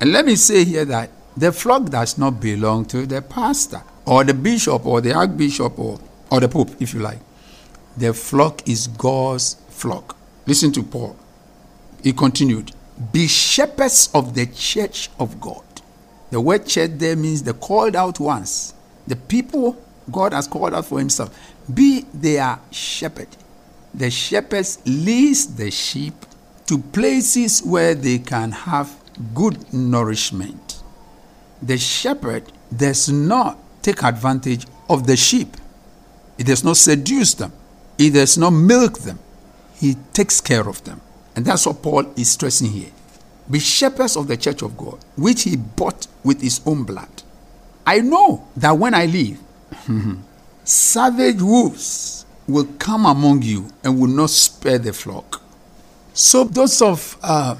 And 0.00 0.12
let 0.12 0.26
me 0.26 0.36
say 0.36 0.64
here 0.64 0.84
that 0.86 1.10
the 1.36 1.52
flock 1.52 1.86
does 1.86 2.18
not 2.18 2.40
belong 2.40 2.84
to 2.86 3.06
the 3.06 3.22
pastor 3.22 3.82
or 4.04 4.24
the 4.24 4.34
bishop 4.34 4.84
or 4.86 5.00
the 5.00 5.14
archbishop 5.14 5.78
or, 5.78 5.98
or 6.30 6.40
the 6.40 6.48
pope, 6.48 6.70
if 6.80 6.92
you 6.94 7.00
like. 7.00 7.18
The 7.96 8.12
flock 8.12 8.68
is 8.68 8.88
God's 8.88 9.54
flock. 9.68 10.16
Listen 10.46 10.72
to 10.72 10.82
Paul. 10.82 11.16
He 12.02 12.12
continued, 12.12 12.72
Be 13.12 13.26
shepherds 13.26 14.10
of 14.14 14.34
the 14.34 14.46
church 14.46 15.10
of 15.18 15.40
God. 15.40 15.62
The 16.30 16.40
word 16.40 16.66
church 16.66 16.92
there 16.94 17.16
means 17.16 17.42
the 17.42 17.54
called 17.54 17.94
out 17.94 18.18
ones, 18.18 18.74
the 19.06 19.16
people 19.16 19.80
God 20.10 20.32
has 20.32 20.46
called 20.46 20.74
out 20.74 20.86
for 20.86 20.98
himself. 20.98 21.36
Be 21.72 22.04
their 22.12 22.58
shepherd. 22.70 23.28
The 23.94 24.10
shepherds 24.10 24.80
leads 24.84 25.54
the 25.54 25.70
sheep 25.70 26.14
to 26.66 26.78
places 26.78 27.62
where 27.62 27.94
they 27.94 28.18
can 28.18 28.50
have 28.50 28.94
good 29.34 29.72
nourishment. 29.72 30.82
The 31.62 31.78
shepherd 31.78 32.50
does 32.76 33.08
not 33.08 33.58
take 33.82 34.02
advantage 34.02 34.66
of 34.88 35.06
the 35.06 35.16
sheep. 35.16 35.56
He 36.36 36.42
does 36.42 36.64
not 36.64 36.76
seduce 36.76 37.34
them. 37.34 37.52
He 37.98 38.10
does 38.10 38.36
not 38.38 38.50
milk 38.50 39.00
them. 39.00 39.18
He 39.76 39.94
takes 40.12 40.40
care 40.40 40.68
of 40.68 40.82
them. 40.84 41.00
And 41.36 41.44
that's 41.44 41.66
what 41.66 41.82
Paul 41.82 42.12
is 42.16 42.30
stressing 42.30 42.70
here. 42.70 42.90
Be 43.50 43.58
shepherds 43.58 44.16
of 44.16 44.28
the 44.28 44.36
church 44.36 44.62
of 44.62 44.76
God, 44.76 44.98
which 45.16 45.42
he 45.42 45.56
bought 45.56 46.06
with 46.22 46.40
his 46.40 46.60
own 46.64 46.84
blood. 46.84 47.22
I 47.86 48.00
know 48.00 48.48
that 48.56 48.72
when 48.72 48.94
I 48.94 49.06
leave, 49.06 49.38
savage 50.64 51.42
wolves 51.42 52.24
will 52.46 52.66
come 52.78 53.04
among 53.06 53.42
you 53.42 53.68
and 53.82 53.98
will 54.00 54.08
not 54.08 54.30
spare 54.30 54.78
the 54.78 54.92
flock. 54.92 55.42
So, 56.14 56.44
those 56.44 56.80
of 56.80 57.18
uh, 57.22 57.56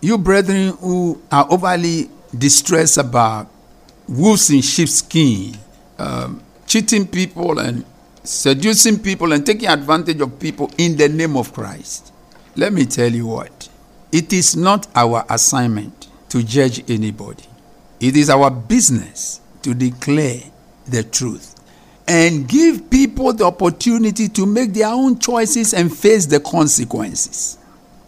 you 0.00 0.18
brethren 0.18 0.70
who 0.80 1.20
are 1.30 1.46
overly 1.50 2.10
distressed 2.36 2.98
about 2.98 3.48
wolves 4.08 4.50
in 4.50 4.62
sheepskin, 4.62 5.54
um, 5.98 6.42
cheating 6.66 7.06
people 7.06 7.58
and 7.58 7.84
seducing 8.28 8.98
people 8.98 9.32
and 9.32 9.44
taking 9.44 9.68
advantage 9.68 10.20
of 10.20 10.38
people 10.38 10.70
in 10.76 10.96
the 10.96 11.08
name 11.08 11.36
of 11.36 11.52
Christ, 11.52 12.12
let 12.56 12.72
me 12.72 12.84
tell 12.84 13.10
you 13.10 13.26
what. 13.26 13.68
It 14.12 14.32
is 14.32 14.56
not 14.56 14.86
our 14.94 15.24
assignment 15.30 16.08
to 16.28 16.42
judge 16.42 16.88
anybody. 16.90 17.44
It 18.00 18.16
is 18.16 18.30
our 18.30 18.50
business 18.50 19.40
to 19.62 19.74
declare 19.74 20.40
the 20.86 21.02
truth 21.02 21.54
and 22.06 22.48
give 22.48 22.90
people 22.90 23.32
the 23.32 23.44
opportunity 23.44 24.28
to 24.28 24.46
make 24.46 24.72
their 24.72 24.88
own 24.88 25.18
choices 25.18 25.74
and 25.74 25.94
face 25.94 26.26
the 26.26 26.40
consequences. 26.40 27.58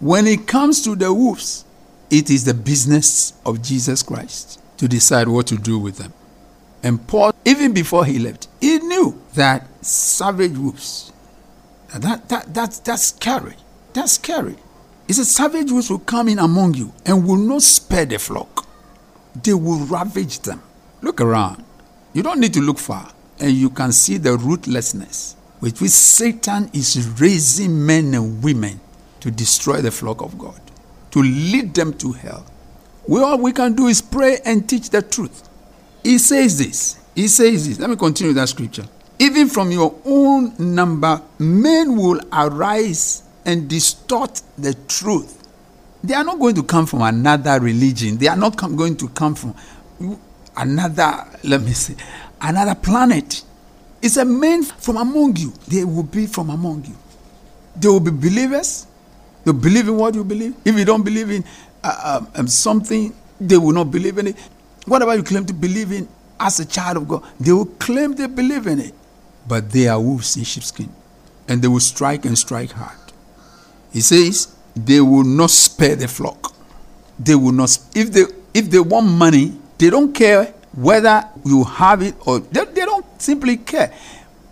When 0.01 0.27
it 0.27 0.47
comes 0.47 0.83
to 0.85 0.97
the 0.97 1.13
wolves, 1.13 1.65
it 2.11 2.31
is 2.31 2.45
the 2.45 2.55
business 2.55 3.35
of 3.45 3.63
Jesus 3.63 4.03
Christ 4.03 4.61
to 4.79 4.89
decide 4.89 5.29
what 5.29 5.47
to 5.49 5.57
do 5.57 5.79
with 5.79 5.99
them. 5.99 6.13
And 6.83 7.07
Paul, 7.07 7.35
even 7.45 7.73
before 7.75 8.07
he 8.07 8.19
left, 8.19 8.49
he 8.61 8.79
knew 8.79 9.20
that 9.35 9.67
savage 9.85 10.57
wolves, 10.57 11.13
that, 11.97 12.29
that, 12.29 12.55
that, 12.55 12.81
that's 12.85 13.03
scary. 13.03 13.55
That's 13.93 14.13
scary. 14.13 14.57
He 15.07 15.13
said, 15.13 15.27
savage 15.27 15.71
wolves 15.71 15.91
will 15.91 15.99
come 15.99 16.29
in 16.29 16.39
among 16.39 16.75
you 16.75 16.93
and 17.05 17.27
will 17.27 17.37
not 17.37 17.63
spare 17.63 18.07
the 18.07 18.19
flock. 18.19 18.67
They 19.43 19.55
will 19.55 19.85
ravage 19.87 20.41
them. 20.41 20.63
Look 21.03 21.21
around. 21.21 21.65
You 22.13 22.23
don't 22.23 22.41
need 22.41 22.55
to 22.55 22.61
look 22.61 22.79
far. 22.79 23.13
And 23.41 23.53
you 23.53 23.71
can 23.71 23.93
see 23.93 24.19
the 24.19 24.37
ruthlessness 24.37 25.37
with 25.61 25.81
which 25.81 25.91
Satan 25.91 26.71
is 26.73 27.09
raising 27.21 27.85
men 27.85 28.15
and 28.15 28.43
women 28.43 28.81
to 29.21 29.31
destroy 29.31 29.81
the 29.81 29.91
flock 29.91 30.23
of 30.23 30.39
God, 30.39 30.61
to 31.11 31.23
lead 31.23 31.75
them 31.75 31.93
to 31.95 32.13
hell. 32.13 32.47
We, 33.07 33.21
all 33.21 33.39
we 33.39 33.53
can 33.53 33.75
do 33.75 33.87
is 33.87 34.01
pray 34.01 34.39
and 34.45 34.69
teach 34.69 34.91
the 34.91 35.03
truth. 35.03 35.49
He 36.03 36.19
says 36.19 36.59
this. 36.59 36.99
He 37.15 37.29
says 37.29 37.69
this. 37.69 37.79
Let 37.79 37.91
me 37.91 37.97
continue 37.97 38.33
that 38.35 38.49
scripture. 38.49 38.87
Even 39.21 39.51
from 39.51 39.71
your 39.71 39.95
own 40.07 40.55
number, 40.59 41.21
men 41.39 41.95
will 41.95 42.19
arise 42.33 43.23
and 43.45 43.69
distort 43.69 44.41
the 44.57 44.73
truth. 44.89 45.47
They 46.03 46.15
are 46.15 46.25
not 46.25 46.39
going 46.39 46.55
to 46.55 46.63
come 46.63 46.87
from 46.87 47.03
another 47.03 47.61
religion. 47.61 48.17
They 48.17 48.29
are 48.29 48.37
not 48.37 48.57
come, 48.57 48.77
going 48.77 48.97
to 48.97 49.09
come 49.11 49.35
from 49.35 49.55
another, 50.57 51.27
let 51.45 51.61
me 51.61 51.73
say, 51.73 51.97
another 52.41 52.75
planet. 52.75 53.43
It's 54.01 54.17
a 54.17 54.25
man 54.25 54.63
from 54.63 54.97
among 54.97 55.37
you. 55.37 55.53
They 55.69 55.85
will 55.85 56.03
be 56.03 56.27
from 56.27 56.49
among 56.49 56.87
you. 56.87 56.97
They 57.77 57.89
will 57.89 58.01
be 58.01 58.11
believers. 58.11 58.87
They 59.45 59.53
believe 59.53 59.87
in 59.89 59.97
what 59.99 60.15
you 60.15 60.25
believe. 60.25 60.55
If 60.65 60.79
you 60.79 60.87
don't 60.87 61.03
believe 61.03 61.31
in 61.31 61.45
uh, 61.85 62.25
um, 62.37 62.49
something, 62.49 63.15
they 63.39 63.59
will 63.59 63.73
not 63.73 63.91
believe 63.91 64.17
in 64.17 64.29
it. 64.29 64.37
Whatever 64.87 65.15
you 65.15 65.23
claim 65.23 65.45
to 65.45 65.53
believe 65.53 65.93
in 65.93 66.09
as 66.39 66.59
a 66.59 66.65
child 66.65 66.97
of 66.97 67.07
God, 67.07 67.23
they 67.39 67.53
will 67.53 67.67
claim 67.67 68.15
they 68.15 68.27
believe 68.27 68.67
in 68.67 68.81
it. 68.81 68.95
But 69.47 69.71
they 69.71 69.89
are 69.89 70.01
wolves 70.01 70.37
in 70.37 70.45
sheepskin. 70.45 70.91
And 71.49 71.63
they 71.63 71.69
will 71.69 71.81
strike 71.81 72.25
and 72.25 72.39
strike 72.39 72.73
hard. 72.73 72.99
He 73.93 74.01
says, 74.01 74.55
they 74.77 75.01
will 75.01 75.25
not 75.25 75.51
spare 75.51 75.97
the 75.97 76.09
flock. 76.09 76.55
They 77.19 77.35
will 77.35 77.53
not. 77.53 77.77
If 77.95 78.13
they 78.13 78.25
if 78.55 78.71
they 78.71 78.81
want 78.81 79.07
money, 79.07 79.59
they 79.79 79.91
don't 79.91 80.15
care 80.15 80.55
whether 80.75 81.29
you 81.45 81.65
have 81.65 82.03
it 82.03 82.15
or 82.27 82.41
they, 82.41 82.65
they 82.65 82.85
don't 82.85 83.05
simply 83.21 83.57
care. 83.57 83.93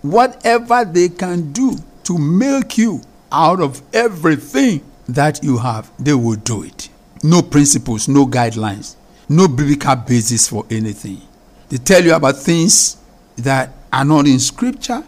Whatever 0.02 0.84
they 0.84 1.08
can 1.08 1.52
do 1.52 1.76
to 2.04 2.18
milk 2.18 2.78
you 2.78 3.00
out 3.30 3.60
of 3.60 3.82
everything 3.92 4.82
that 5.08 5.42
you 5.42 5.58
have, 5.58 5.90
they 5.98 6.14
will 6.14 6.36
do 6.36 6.62
it. 6.62 6.88
No 7.22 7.42
principles, 7.42 8.08
no 8.08 8.26
guidelines, 8.26 8.96
no 9.28 9.48
biblical 9.48 9.96
basis 9.96 10.48
for 10.48 10.66
anything. 10.70 11.20
They 11.68 11.78
tell 11.78 12.02
you 12.02 12.14
about 12.14 12.36
things 12.36 12.96
that 13.36 13.70
are 13.92 14.04
not 14.04 14.26
in 14.26 14.38
scripture, 14.38 15.02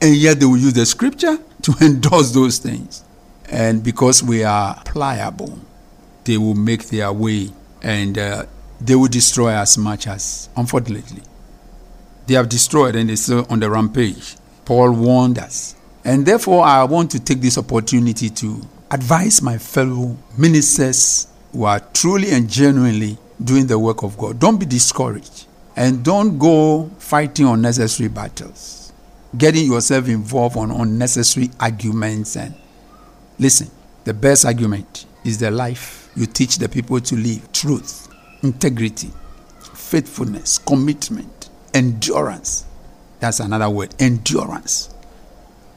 and 0.00 0.14
yet 0.14 0.40
they 0.40 0.46
will 0.46 0.56
use 0.56 0.74
the 0.74 0.86
scripture 0.86 1.38
to 1.62 1.74
endorse 1.80 2.32
those 2.32 2.58
things. 2.58 3.04
And 3.48 3.82
because 3.82 4.22
we 4.22 4.44
are 4.44 4.80
pliable, 4.84 5.58
they 6.24 6.38
will 6.38 6.54
make 6.54 6.88
their 6.88 7.12
way 7.12 7.50
and 7.82 8.16
uh, 8.18 8.46
they 8.80 8.94
will 8.94 9.08
destroy 9.08 9.50
as 9.50 9.76
much 9.76 10.06
as, 10.06 10.48
unfortunately. 10.56 11.22
They 12.26 12.34
have 12.34 12.48
destroyed 12.48 12.96
and 12.96 13.08
they're 13.08 13.16
still 13.16 13.46
on 13.50 13.60
the 13.60 13.70
rampage. 13.70 14.36
Paul 14.64 14.92
warned 14.92 15.38
us. 15.38 15.76
And 16.04 16.24
therefore, 16.26 16.64
I 16.64 16.84
want 16.84 17.10
to 17.12 17.20
take 17.20 17.40
this 17.40 17.58
opportunity 17.58 18.30
to 18.30 18.60
advise 18.90 19.42
my 19.42 19.58
fellow 19.58 20.16
ministers 20.36 21.28
who 21.52 21.64
are 21.64 21.80
truly 21.80 22.30
and 22.30 22.48
genuinely 22.48 23.18
doing 23.42 23.66
the 23.66 23.78
work 23.78 24.02
of 24.02 24.16
God. 24.16 24.38
Don't 24.38 24.58
be 24.58 24.66
discouraged 24.66 25.46
and 25.76 26.04
don't 26.04 26.38
go 26.38 26.90
fighting 26.98 27.46
unnecessary 27.46 28.08
battles, 28.08 28.92
getting 29.36 29.66
yourself 29.70 30.08
involved 30.08 30.56
on 30.56 30.70
unnecessary 30.70 31.50
arguments. 31.58 32.36
And 32.36 32.54
listen, 33.38 33.70
the 34.04 34.14
best 34.14 34.44
argument 34.44 35.06
is 35.24 35.38
the 35.38 35.50
life 35.50 36.10
you 36.16 36.26
teach 36.26 36.58
the 36.58 36.68
people 36.68 37.00
to 37.00 37.16
live 37.16 37.50
truth, 37.52 38.08
integrity, 38.42 39.10
faithfulness, 39.74 40.58
commitment, 40.58 41.50
endurance. 41.72 42.66
That's 43.20 43.40
another 43.40 43.70
word 43.70 43.94
endurance. 43.98 44.94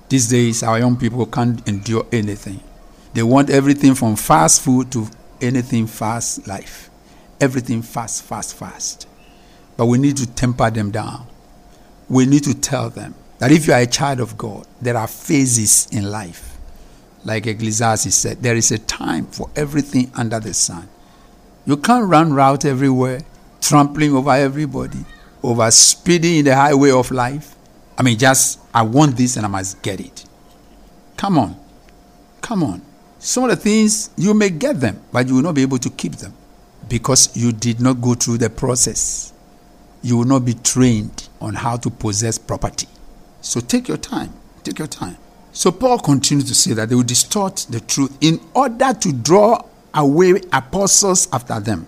These 0.09 0.29
days, 0.29 0.63
our 0.63 0.79
young 0.79 0.95
people 0.95 1.25
can't 1.25 1.67
endure 1.67 2.05
anything. 2.11 2.61
They 3.13 3.23
want 3.23 3.49
everything 3.49 3.95
from 3.95 4.15
fast 4.15 4.61
food 4.61 4.91
to 4.91 5.07
anything 5.41 5.87
fast 5.87 6.47
life. 6.47 6.89
Everything 7.41 7.81
fast, 7.81 8.23
fast, 8.23 8.55
fast. 8.55 9.07
But 9.77 9.85
we 9.85 9.99
need 9.99 10.17
to 10.17 10.25
temper 10.25 10.69
them 10.69 10.91
down. 10.91 11.27
We 12.09 12.25
need 12.25 12.43
to 12.45 12.53
tell 12.53 12.89
them 12.89 13.15
that 13.37 13.51
if 13.51 13.67
you 13.67 13.73
are 13.73 13.81
a 13.81 13.85
child 13.87 14.19
of 14.19 14.37
God, 14.37 14.65
there 14.81 14.97
are 14.97 15.07
phases 15.07 15.87
in 15.91 16.09
life. 16.09 16.57
Like 17.23 17.45
Ecclesiastes 17.45 18.15
said, 18.15 18.41
there 18.41 18.55
is 18.55 18.71
a 18.71 18.79
time 18.79 19.27
for 19.27 19.49
everything 19.55 20.11
under 20.15 20.39
the 20.39 20.53
sun. 20.53 20.89
You 21.65 21.77
can't 21.77 22.09
run 22.09 22.33
route 22.33 22.65
everywhere, 22.65 23.21
trampling 23.61 24.13
over 24.15 24.31
everybody, 24.31 25.05
over 25.43 25.69
speeding 25.69 26.37
in 26.37 26.45
the 26.45 26.55
highway 26.55 26.91
of 26.91 27.11
life. 27.11 27.55
I 27.97 28.03
mean, 28.03 28.17
just, 28.17 28.59
I 28.73 28.83
want 28.83 29.17
this 29.17 29.37
and 29.37 29.45
I 29.45 29.49
must 29.49 29.81
get 29.81 29.99
it. 29.99 30.25
Come 31.17 31.37
on. 31.37 31.59
Come 32.41 32.63
on. 32.63 32.81
Some 33.19 33.43
of 33.43 33.49
the 33.49 33.55
things, 33.55 34.11
you 34.15 34.33
may 34.33 34.49
get 34.49 34.79
them, 34.79 35.01
but 35.11 35.27
you 35.27 35.35
will 35.35 35.41
not 35.41 35.55
be 35.55 35.63
able 35.63 35.79
to 35.79 35.89
keep 35.89 36.13
them 36.13 36.33
because 36.87 37.35
you 37.35 37.51
did 37.51 37.81
not 37.81 37.99
go 37.99 38.13
through 38.13 38.37
the 38.37 38.49
process. 38.49 39.33
You 40.01 40.17
will 40.17 40.25
not 40.25 40.45
be 40.45 40.53
trained 40.53 41.27
on 41.41 41.53
how 41.55 41.77
to 41.77 41.89
possess 41.89 42.37
property. 42.37 42.87
So 43.41 43.59
take 43.59 43.87
your 43.87 43.97
time. 43.97 44.33
Take 44.63 44.79
your 44.79 44.87
time. 44.87 45.17
So 45.51 45.71
Paul 45.71 45.99
continues 45.99 46.45
to 46.45 46.55
say 46.55 46.73
that 46.73 46.89
they 46.89 46.95
will 46.95 47.03
distort 47.03 47.65
the 47.69 47.79
truth 47.79 48.15
in 48.21 48.39
order 48.53 48.93
to 48.93 49.11
draw 49.13 49.63
away 49.93 50.41
apostles 50.53 51.27
after 51.33 51.59
them. 51.59 51.87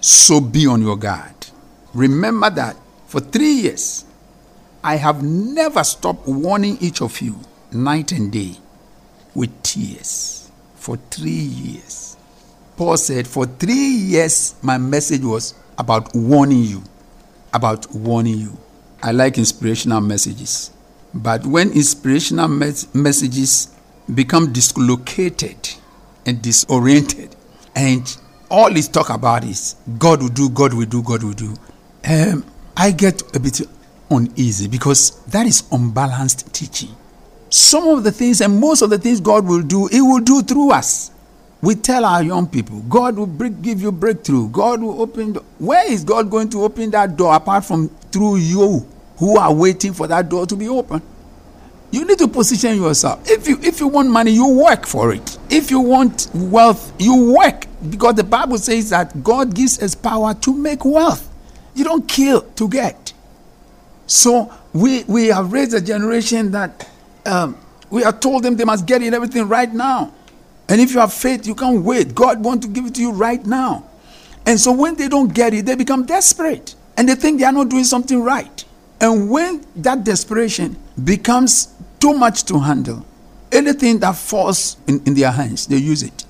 So 0.00 0.40
be 0.40 0.66
on 0.66 0.82
your 0.82 0.96
guard. 0.96 1.34
Remember 1.94 2.48
that 2.50 2.76
for 3.06 3.20
three 3.20 3.52
years, 3.52 4.04
I 4.82 4.96
have 4.96 5.22
never 5.22 5.84
stopped 5.84 6.26
warning 6.26 6.78
each 6.80 7.02
of 7.02 7.20
you 7.20 7.38
night 7.70 8.10
and 8.12 8.32
day 8.32 8.56
with 9.34 9.62
tears. 9.62 10.50
For 10.76 10.96
three 10.96 11.30
years. 11.30 12.16
Paul 12.76 12.96
said, 12.96 13.28
For 13.28 13.46
three 13.46 13.74
years, 13.74 14.56
my 14.62 14.78
message 14.78 15.22
was 15.22 15.54
about 15.78 16.12
warning 16.14 16.64
you. 16.64 16.82
About 17.52 17.90
warning 17.94 18.38
you. 18.38 18.58
I 19.02 19.12
like 19.12 19.36
inspirational 19.38 20.00
messages. 20.00 20.70
But 21.14 21.44
when 21.46 21.72
inspirational 21.72 22.48
mes- 22.48 22.92
messages 22.94 23.74
become 24.14 24.52
dislocated 24.52 25.56
and 26.24 26.40
disoriented, 26.40 27.36
and 27.74 28.16
all 28.50 28.74
is 28.76 28.88
talk 28.88 29.10
about 29.10 29.44
is 29.44 29.76
God 29.98 30.22
will 30.22 30.28
do, 30.28 30.48
God 30.50 30.74
will 30.74 30.86
do, 30.86 31.02
God 31.02 31.22
will 31.22 31.32
do, 31.32 31.54
um, 32.08 32.44
I 32.76 32.90
get 32.90 33.22
a 33.36 33.40
bit 33.40 33.60
uneasy 34.10 34.68
because 34.68 35.22
that 35.26 35.46
is 35.46 35.64
unbalanced 35.72 36.52
teaching. 36.54 36.90
Some 37.50 37.86
of 37.88 38.04
the 38.04 38.12
things 38.12 38.40
and 38.40 38.58
most 38.58 38.82
of 38.82 38.90
the 38.90 38.98
things 38.98 39.20
God 39.20 39.46
will 39.46 39.62
do, 39.62 39.86
He 39.88 40.00
will 40.00 40.20
do 40.20 40.42
through 40.42 40.72
us. 40.72 41.10
We 41.62 41.76
tell 41.76 42.04
our 42.04 42.22
young 42.22 42.48
people, 42.48 42.80
God 42.82 43.16
will 43.16 43.26
break, 43.26 43.62
give 43.62 43.80
you 43.80 43.92
breakthrough. 43.92 44.48
God 44.50 44.82
will 44.82 45.00
open. 45.00 45.32
The, 45.34 45.40
where 45.58 45.90
is 45.90 46.04
God 46.04 46.30
going 46.30 46.50
to 46.50 46.64
open 46.64 46.90
that 46.90 47.16
door 47.16 47.34
apart 47.34 47.64
from 47.64 47.88
through 48.10 48.36
you? 48.36 48.86
who 49.22 49.38
are 49.38 49.54
waiting 49.54 49.92
for 49.92 50.08
that 50.08 50.28
door 50.28 50.46
to 50.46 50.56
be 50.56 50.68
open. 50.68 51.00
You 51.92 52.04
need 52.04 52.18
to 52.18 52.26
position 52.26 52.76
yourself. 52.76 53.30
If 53.30 53.46
you 53.46 53.56
if 53.62 53.78
you 53.78 53.86
want 53.86 54.10
money, 54.10 54.32
you 54.32 54.48
work 54.48 54.84
for 54.84 55.12
it. 55.12 55.38
If 55.48 55.70
you 55.70 55.78
want 55.78 56.28
wealth, 56.34 56.92
you 56.98 57.32
work 57.32 57.66
because 57.88 58.16
the 58.16 58.24
Bible 58.24 58.58
says 58.58 58.90
that 58.90 59.22
God 59.22 59.54
gives 59.54 59.80
us 59.80 59.94
power 59.94 60.34
to 60.34 60.52
make 60.54 60.84
wealth. 60.84 61.30
You 61.76 61.84
don't 61.84 62.08
kill 62.08 62.42
to 62.42 62.68
get. 62.68 63.12
So 64.08 64.52
we 64.72 65.04
we 65.04 65.28
have 65.28 65.52
raised 65.52 65.72
a 65.74 65.80
generation 65.80 66.50
that 66.50 66.88
um, 67.24 67.56
we 67.90 68.02
have 68.02 68.18
told 68.18 68.42
them 68.42 68.56
they 68.56 68.64
must 68.64 68.86
get 68.86 69.02
in 69.02 69.14
everything 69.14 69.46
right 69.46 69.72
now. 69.72 70.12
And 70.72 70.80
if 70.80 70.94
you 70.94 71.00
have 71.00 71.12
faith, 71.12 71.46
you 71.46 71.54
can't 71.54 71.84
wait. 71.84 72.14
God 72.14 72.42
wants 72.42 72.66
to 72.66 72.72
give 72.72 72.86
it 72.86 72.94
to 72.94 73.02
you 73.02 73.12
right 73.12 73.44
now. 73.44 73.84
And 74.46 74.58
so 74.58 74.72
when 74.72 74.94
they 74.94 75.06
don't 75.06 75.32
get 75.32 75.52
it, 75.52 75.66
they 75.66 75.74
become 75.74 76.06
desperate 76.06 76.74
and 76.96 77.06
they 77.06 77.14
think 77.14 77.40
they 77.40 77.44
are 77.44 77.52
not 77.52 77.68
doing 77.68 77.84
something 77.84 78.22
right. 78.22 78.64
And 78.98 79.28
when 79.28 79.66
that 79.76 80.02
desperation 80.02 80.78
becomes 81.04 81.74
too 82.00 82.14
much 82.14 82.44
to 82.44 82.58
handle, 82.58 83.04
anything 83.52 83.98
that 83.98 84.16
falls 84.16 84.78
in, 84.86 85.02
in 85.04 85.12
their 85.12 85.30
hands, 85.30 85.66
they 85.66 85.76
use 85.76 86.02
it. 86.02 86.24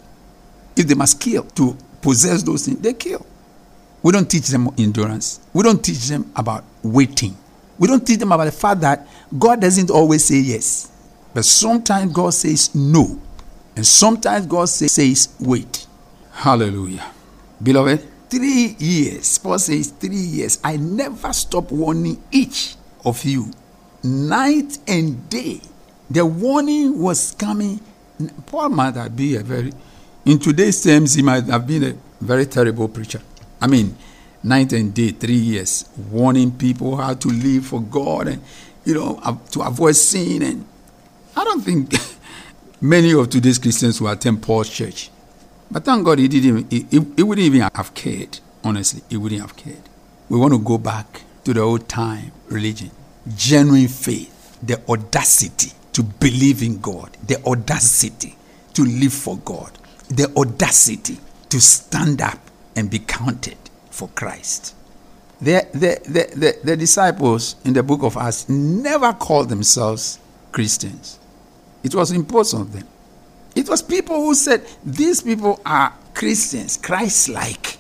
If 0.77 0.89
they 0.89 0.95
must 0.95 1.21
kill 1.21 1.45
to 1.45 1.77
possess 2.01 2.43
those 2.43 2.67
things, 2.67 2.81
they 2.81 2.95
kill. 2.95 3.25
We 4.03 4.11
don't 4.11 4.29
teach 4.29 4.49
them 4.49 4.71
endurance. 4.77 5.39
We 5.53 5.63
don't 5.63 5.85
teach 5.85 6.09
them 6.09 6.33
about 6.35 6.65
waiting. 6.83 7.37
We 7.79 7.87
don't 7.87 8.05
teach 8.05 8.19
them 8.19 8.33
about 8.33 8.47
the 8.47 8.53
fact 8.53 8.81
that 8.81 9.07
God 9.39 9.61
doesn't 9.61 9.89
always 9.89 10.25
say 10.25 10.39
yes. 10.41 10.91
But 11.33 11.45
sometimes 11.45 12.13
God 12.13 12.35
says 12.35 12.75
no. 12.75 13.21
And 13.77 13.87
sometimes 13.87 14.47
God 14.47 14.69
say, 14.69 14.87
says 14.89 15.35
wait. 15.41 15.87
Hallelujah. 16.33 17.05
Beloved, 17.63 18.29
three 18.29 18.77
years, 18.79 19.39
Paul 19.39 19.59
says 19.59 19.89
three 19.91 20.17
years, 20.17 20.59
I 20.65 20.77
never 20.77 21.33
stop 21.33 21.71
warning 21.71 22.23
each 22.31 22.77
of 23.05 23.25
you, 23.25 23.51
night 24.03 24.79
and 24.87 25.29
day. 25.29 25.61
The 26.11 26.27
warning 26.27 26.99
was 26.99 27.35
coming. 27.39 27.81
Paul 28.47 28.71
might 28.71 28.95
have 28.95 29.17
been 29.17 29.41
a 29.41 29.45
very, 29.45 29.73
in 30.25 30.39
today's 30.39 30.83
terms, 30.83 31.15
he 31.15 31.23
might 31.23 31.45
have 31.45 31.67
been 31.67 31.85
a 31.85 31.97
very 32.25 32.47
terrible 32.47 32.89
preacher. 32.89 33.21
I 33.61 33.67
mean, 33.67 33.97
night 34.43 34.73
and 34.73 34.93
day, 34.93 35.11
three 35.11 35.35
years, 35.35 35.89
warning 36.11 36.53
people 36.53 36.97
how 36.97 37.15
to 37.15 37.29
live 37.29 37.67
for 37.67 37.81
God 37.81 38.29
and, 38.29 38.43
you 38.85 38.95
know, 38.95 39.41
to 39.53 39.61
avoid 39.63 39.97
sin. 39.97 40.43
And 40.43 40.67
I 41.37 41.45
don't 41.45 41.61
think 41.63 41.91
many 42.83 43.15
of 43.15 43.31
today's 43.31 43.59
Christians 43.61 43.99
who 43.99 44.09
attend 44.09 44.43
Paul's 44.43 44.69
church. 44.69 45.09
But 45.71 45.85
thank 45.85 46.05
God 46.05 46.19
he 46.19 46.27
didn't, 46.27 46.71
he, 46.71 46.81
he, 46.91 47.01
he 47.17 47.23
wouldn't 47.23 47.47
even 47.47 47.61
have 47.75 47.95
cared. 47.95 48.41
Honestly, 48.65 49.03
he 49.09 49.17
wouldn't 49.17 49.41
have 49.41 49.57
cared. 49.57 49.89
We 50.29 50.39
want 50.39 50.53
to 50.53 50.59
go 50.59 50.79
back 50.79 51.23
to 51.45 51.55
the 51.55 51.61
old 51.61 51.89
time 51.89 52.33
religion, 52.49 52.91
genuine 53.37 53.89
faith, 53.89 54.59
the 54.63 54.81
audacity 54.89 55.73
to 55.93 56.03
believe 56.03 56.63
in 56.63 56.81
God, 56.81 57.17
the 57.27 57.43
audacity 57.47 58.37
to 58.75 58.85
live 58.85 59.13
for 59.13 59.39
God, 59.39 59.71
the 60.09 60.33
audacity 60.37 61.19
to 61.51 61.61
stand 61.61 62.21
up 62.21 62.39
and 62.75 62.91
be 62.91 62.99
counted 62.99 63.59
for 63.91 64.09
Christ. 64.09 64.75
The, 65.41 65.67
the, 65.73 66.01
the, 66.05 66.37
the, 66.37 66.59
the 66.65 66.77
disciples 66.77 67.57
in 67.65 67.75
the 67.75 67.83
book 67.83 68.03
of 68.03 68.17
Acts 68.17 68.49
never 68.49 69.13
called 69.13 69.49
themselves 69.49 70.19
Christians. 70.51 71.19
It 71.83 71.95
was 71.95 72.13
imposed 72.13 72.55
on 72.55 72.71
them. 72.71 72.87
It 73.55 73.69
was 73.69 73.83
people 73.83 74.17
who 74.17 74.35
said, 74.35 74.65
These 74.85 75.23
people 75.23 75.61
are 75.65 75.93
Christians, 76.15 76.77
Christ 76.77 77.29
like. 77.29 77.79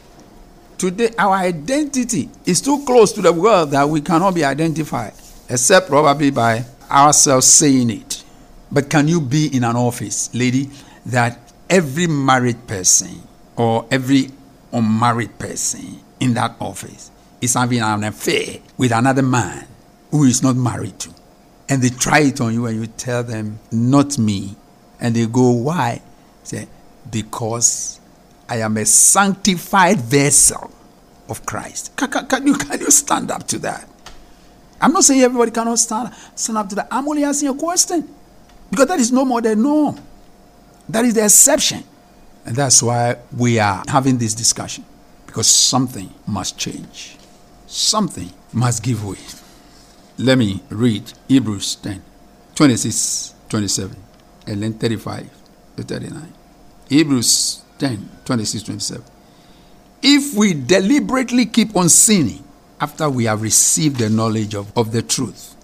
Today, 0.77 1.11
our 1.19 1.35
identity 1.35 2.29
is 2.45 2.61
too 2.61 2.85
close 2.85 3.12
to 3.12 3.23
the 3.23 3.33
world 3.33 3.71
that 3.71 3.88
we 3.88 4.01
cannot 4.01 4.35
be 4.35 4.45
identified, 4.45 5.12
except 5.49 5.88
probably 5.88 6.31
by 6.31 6.65
ourselves 6.91 7.47
saying 7.47 7.91
it. 7.91 8.25
But 8.71 8.91
can 8.91 9.07
you 9.07 9.21
be 9.21 9.55
in 9.55 9.65
an 9.65 9.77
office, 9.77 10.35
lady, 10.35 10.71
that 11.07 11.38
every 11.71 12.07
married 12.07 12.67
person 12.67 13.23
or 13.57 13.87
every 13.91 14.31
unmarried 14.73 15.38
person 15.38 16.01
in 16.21 16.35
that 16.35 16.57
office 16.61 17.11
is 17.41 17.55
having 17.55 17.81
an 17.81 18.05
affair 18.05 18.59
with 18.77 18.93
another 18.93 19.23
man 19.23 19.67
who 20.11 20.25
is 20.25 20.43
not 20.43 20.57
married 20.57 20.99
to? 20.99 21.11
And 21.73 21.81
they 21.81 21.89
try 21.89 22.19
it 22.19 22.39
on 22.39 22.53
you 22.53 22.67
and 22.67 22.79
you 22.79 22.87
tell 22.87 23.25
them, 23.25 23.59
Not 23.71 24.19
me. 24.19 24.57
And 25.01 25.17
they 25.17 25.25
go, 25.25 25.53
Why? 25.53 26.03
Say, 26.43 26.69
Because 27.11 27.99
I 28.47 28.59
am 28.59 28.77
a 28.77 28.85
sanctified 28.85 29.99
vessel 29.99 30.71
of 31.31 31.47
Christ. 31.47 31.97
Can, 31.97 32.11
can, 32.11 32.27
can, 32.27 32.47
you, 32.47 32.59
can 32.59 32.79
you 32.79 32.91
stand 32.91 33.31
up 33.31 33.49
to 33.49 33.59
that? 33.61 33.89
I'm 34.83 34.93
not 34.93 35.05
saying 35.05 35.23
everybody 35.23 35.51
cannot 35.51 35.79
stand, 35.79 36.13
stand 36.35 36.59
up 36.59 36.69
to 36.69 36.75
that. 36.75 36.89
I'm 36.91 37.09
only 37.09 37.25
asking 37.25 37.49
a 37.49 37.55
question. 37.55 38.07
Because 38.69 38.89
that 38.89 39.01
is 39.01 39.11
no 39.11 39.25
more 39.25 39.41
the 39.41 39.57
norm. 39.57 39.99
That 40.91 41.07
is 41.07 41.15
the 41.15 41.25
exception. 41.25 41.85
And 42.45 42.55
that's 42.55 42.83
why 42.83 43.17
we 43.35 43.59
are 43.59 43.83
having 43.89 44.19
this 44.19 44.35
discussion. 44.35 44.85
Because 45.25 45.47
something 45.47 46.13
must 46.27 46.59
change. 46.59 47.17
Something 47.67 48.29
must 48.53 48.83
give 48.83 49.07
way. 49.07 49.17
Let 50.18 50.38
me 50.38 50.62
read 50.68 51.12
Hebrews 51.29 51.77
10, 51.77 52.03
26, 52.55 53.35
27, 53.48 53.96
and 54.46 54.62
then 54.62 54.75
35 54.75 55.29
to 55.77 55.83
39. 55.83 56.33
Hebrews 56.88 57.62
10, 57.79 58.09
26, 58.25 58.64
27. 58.64 59.05
If 60.03 60.35
we 60.35 60.55
deliberately 60.55 61.46
keep 61.46 61.75
on 61.77 61.88
sinning 61.88 62.44
after 62.81 63.09
we 63.09 63.25
have 63.25 63.40
received 63.40 63.98
the 63.98 64.11
knowledge 64.11 64.55
of, 64.55 64.77
of 64.77 64.92
the 64.92 65.01
truth, 65.03 65.57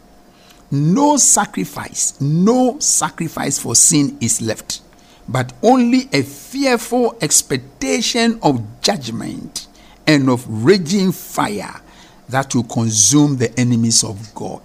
no 0.71 1.17
sacrifice, 1.17 2.19
no 2.21 2.79
sacrifice 2.79 3.59
for 3.59 3.75
sin 3.75 4.17
is 4.21 4.41
left, 4.41 4.81
but 5.29 5.53
only 5.63 6.09
a 6.13 6.23
fearful 6.23 7.17
expectation 7.21 8.39
of 8.43 8.81
judgment 8.81 9.67
and 10.07 10.31
of 10.31 10.45
raging 10.65 11.13
fire 11.13 11.81
that 12.29 12.55
will 12.55 12.65
consume 12.65 13.37
the 13.37 13.59
enemies 13.59 14.05
of 14.05 14.35
God. 14.35 14.63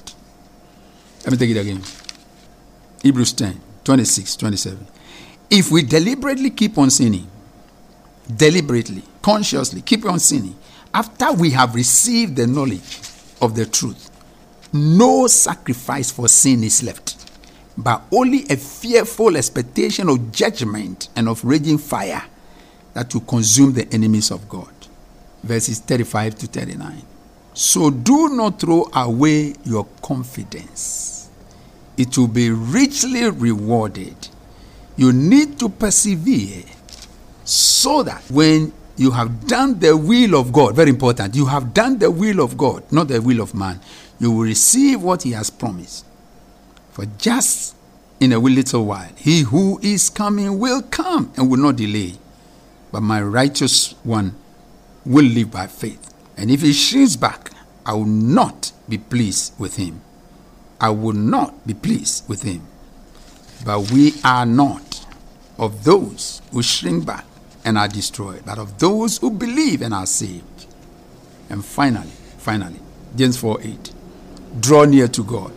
Let 1.24 1.32
me 1.32 1.38
take 1.38 1.52
it 1.52 1.60
again. 1.60 1.82
Hebrews 3.02 3.34
10, 3.34 3.60
26, 3.84 4.36
27. 4.36 4.88
If 5.50 5.72
we 5.72 5.84
deliberately 5.84 6.50
keep 6.50 6.78
on 6.78 6.90
sinning, 6.90 7.28
deliberately, 8.36 9.04
consciously 9.22 9.82
keep 9.82 10.06
on 10.06 10.20
sinning, 10.20 10.56
after 10.94 11.32
we 11.34 11.52
have 11.52 11.76
received 11.76 12.36
the 12.36 12.48
knowledge 12.48 13.00
of 13.42 13.56
the 13.56 13.66
truth, 13.66 14.10
no 14.72 15.28
sacrifice 15.28 16.12
for 16.12 16.28
sin 16.28 16.64
is 16.64 16.84
left, 16.84 17.30
but 17.78 18.02
only 18.12 18.46
a 18.50 18.58
fearful 18.58 19.38
expectation 19.38 20.10
of 20.10 20.32
judgment 20.32 21.10
and 21.16 21.30
of 21.30 21.44
raging 21.44 21.78
fire 21.78 22.24
that 22.94 23.14
will 23.14 23.22
consume 23.22 23.74
the 23.74 23.88
enemies 23.94 24.32
of 24.32 24.48
God. 24.50 24.74
Verses 25.44 25.80
35 25.80 26.36
to 26.36 26.48
39. 26.48 27.02
So 27.54 27.92
do 27.92 28.30
not 28.30 28.60
throw 28.60 28.90
away 28.94 29.54
your 29.64 29.86
confidence, 30.02 31.30
it 31.98 32.18
will 32.18 32.28
be 32.28 32.50
richly 32.50 33.30
rewarded. 33.30 34.16
You 34.96 35.12
need 35.12 35.60
to 35.60 35.70
persevere 35.70 36.64
so 37.44 38.04
that 38.04 38.24
when 38.30 38.72
you 38.96 39.12
have 39.12 39.48
done 39.48 39.80
the 39.80 39.96
will 39.98 40.36
of 40.36 40.52
God, 40.52 40.76
very 40.76 40.90
important, 40.90 41.36
you 41.36 41.46
have 41.48 41.74
done 41.74 41.98
the 41.98 42.12
will 42.12 42.42
of 42.42 42.58
God, 42.58 42.84
not 42.92 43.08
the 43.08 43.22
will 43.22 43.42
of 43.42 43.56
man, 43.56 43.80
you 44.20 44.32
will 44.32 44.44
receive 44.44 45.02
what 45.02 45.24
He 45.24 45.32
has 45.32 45.50
promised. 45.50 46.06
For 46.92 47.06
just 47.18 47.76
in 48.20 48.34
a 48.34 48.40
little 48.40 48.86
while, 48.86 49.10
He 49.18 49.42
who 49.42 49.80
is 49.82 50.10
coming 50.10 50.60
will 50.60 50.84
come 50.84 51.32
and 51.36 51.50
will 51.50 51.58
not 51.60 51.76
delay. 51.76 52.14
But 52.92 53.02
my 53.02 53.22
righteous 53.22 53.96
one 54.04 54.36
will 55.06 55.26
live 55.26 55.52
by 55.52 55.66
faith. 55.68 56.13
And 56.38 56.50
if 56.50 56.62
he 56.62 56.74
shrinks 56.74 57.16
back, 57.16 57.52
I 57.86 57.94
will 57.94 58.06
not 58.06 58.72
be 58.88 58.98
pleased 58.98 59.60
with 59.60 59.78
him. 59.78 60.02
I 60.80 60.90
will 60.90 61.14
not 61.14 61.66
be 61.66 61.74
pleased 61.74 62.28
with 62.28 62.44
him. 62.44 62.68
But 63.66 63.92
we 63.92 64.16
are 64.24 64.46
not 64.46 65.06
of 65.58 65.84
those 65.84 66.42
who 66.52 66.62
shrink 66.62 67.06
back 67.06 67.26
and 67.64 67.78
are 67.78 67.88
destroyed, 67.88 68.44
but 68.46 68.58
of 68.58 68.80
those 68.80 69.18
who 69.18 69.32
believe 69.32 69.82
and 69.82 69.94
are 69.94 70.06
saved. 70.06 70.68
And 71.50 71.64
finally, 71.64 72.12
finally, 72.38 72.80
James 73.16 73.38
4 73.38 73.60
8. 73.62 73.94
Draw 74.60 74.86
near 74.86 75.08
to 75.08 75.24
God, 75.24 75.54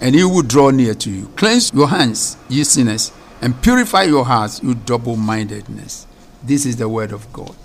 and 0.00 0.14
he 0.14 0.24
will 0.24 0.42
draw 0.42 0.70
near 0.70 0.94
to 0.94 1.10
you. 1.10 1.26
Cleanse 1.36 1.72
your 1.72 1.88
hands, 1.88 2.36
ye 2.48 2.64
sinners, 2.64 3.12
and 3.40 3.60
purify 3.62 4.02
your 4.04 4.24
hearts, 4.24 4.62
you 4.62 4.74
double 4.74 5.16
mindedness. 5.16 6.06
This 6.42 6.64
is 6.64 6.76
the 6.76 6.88
word 6.88 7.12
of 7.12 7.30
God. 7.32 7.56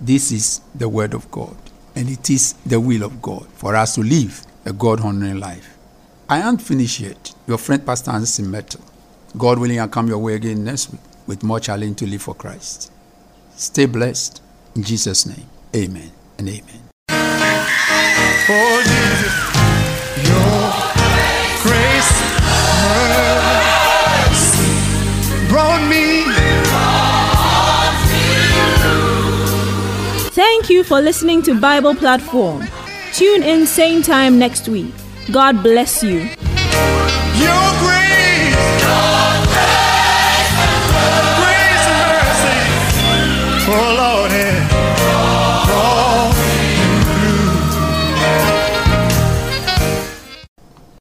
This 0.00 0.30
is 0.32 0.60
the 0.74 0.88
word 0.88 1.14
of 1.14 1.30
God. 1.30 1.56
And 1.94 2.10
it 2.10 2.28
is 2.28 2.52
the 2.66 2.78
will 2.78 3.02
of 3.02 3.22
God 3.22 3.46
for 3.54 3.74
us 3.74 3.94
to 3.94 4.02
live 4.02 4.42
a 4.66 4.72
God 4.72 5.00
honoring 5.00 5.40
life. 5.40 5.76
I 6.28 6.42
aren't 6.42 6.60
finished 6.60 7.00
yet. 7.00 7.34
Your 7.46 7.58
friend 7.58 7.84
Pastor 7.86 8.10
Hansen 8.10 8.50
Mettle. 8.50 8.82
God 9.38 9.58
willing, 9.58 9.80
I'll 9.80 9.88
come 9.88 10.08
your 10.08 10.18
way 10.18 10.34
again 10.34 10.64
next 10.64 10.90
week 10.92 11.00
with 11.26 11.42
more 11.42 11.60
challenge 11.60 11.98
to 11.98 12.06
live 12.06 12.22
for 12.22 12.34
Christ. 12.34 12.92
Stay 13.54 13.86
blessed. 13.86 14.42
In 14.74 14.82
Jesus' 14.82 15.24
name, 15.26 15.46
amen 15.74 16.12
and 16.38 16.48
amen. 16.48 16.82
Oh, 18.48 19.52
Thank 30.66 30.78
you 30.78 30.82
for 30.82 31.00
listening 31.00 31.42
to 31.42 31.60
Bible 31.60 31.94
Platform. 31.94 32.66
Tune 33.12 33.44
in 33.44 33.68
same 33.68 34.02
time 34.02 34.36
next 34.36 34.68
week. 34.68 34.92
God 35.30 35.62
bless 35.62 36.02
you. 36.02 36.28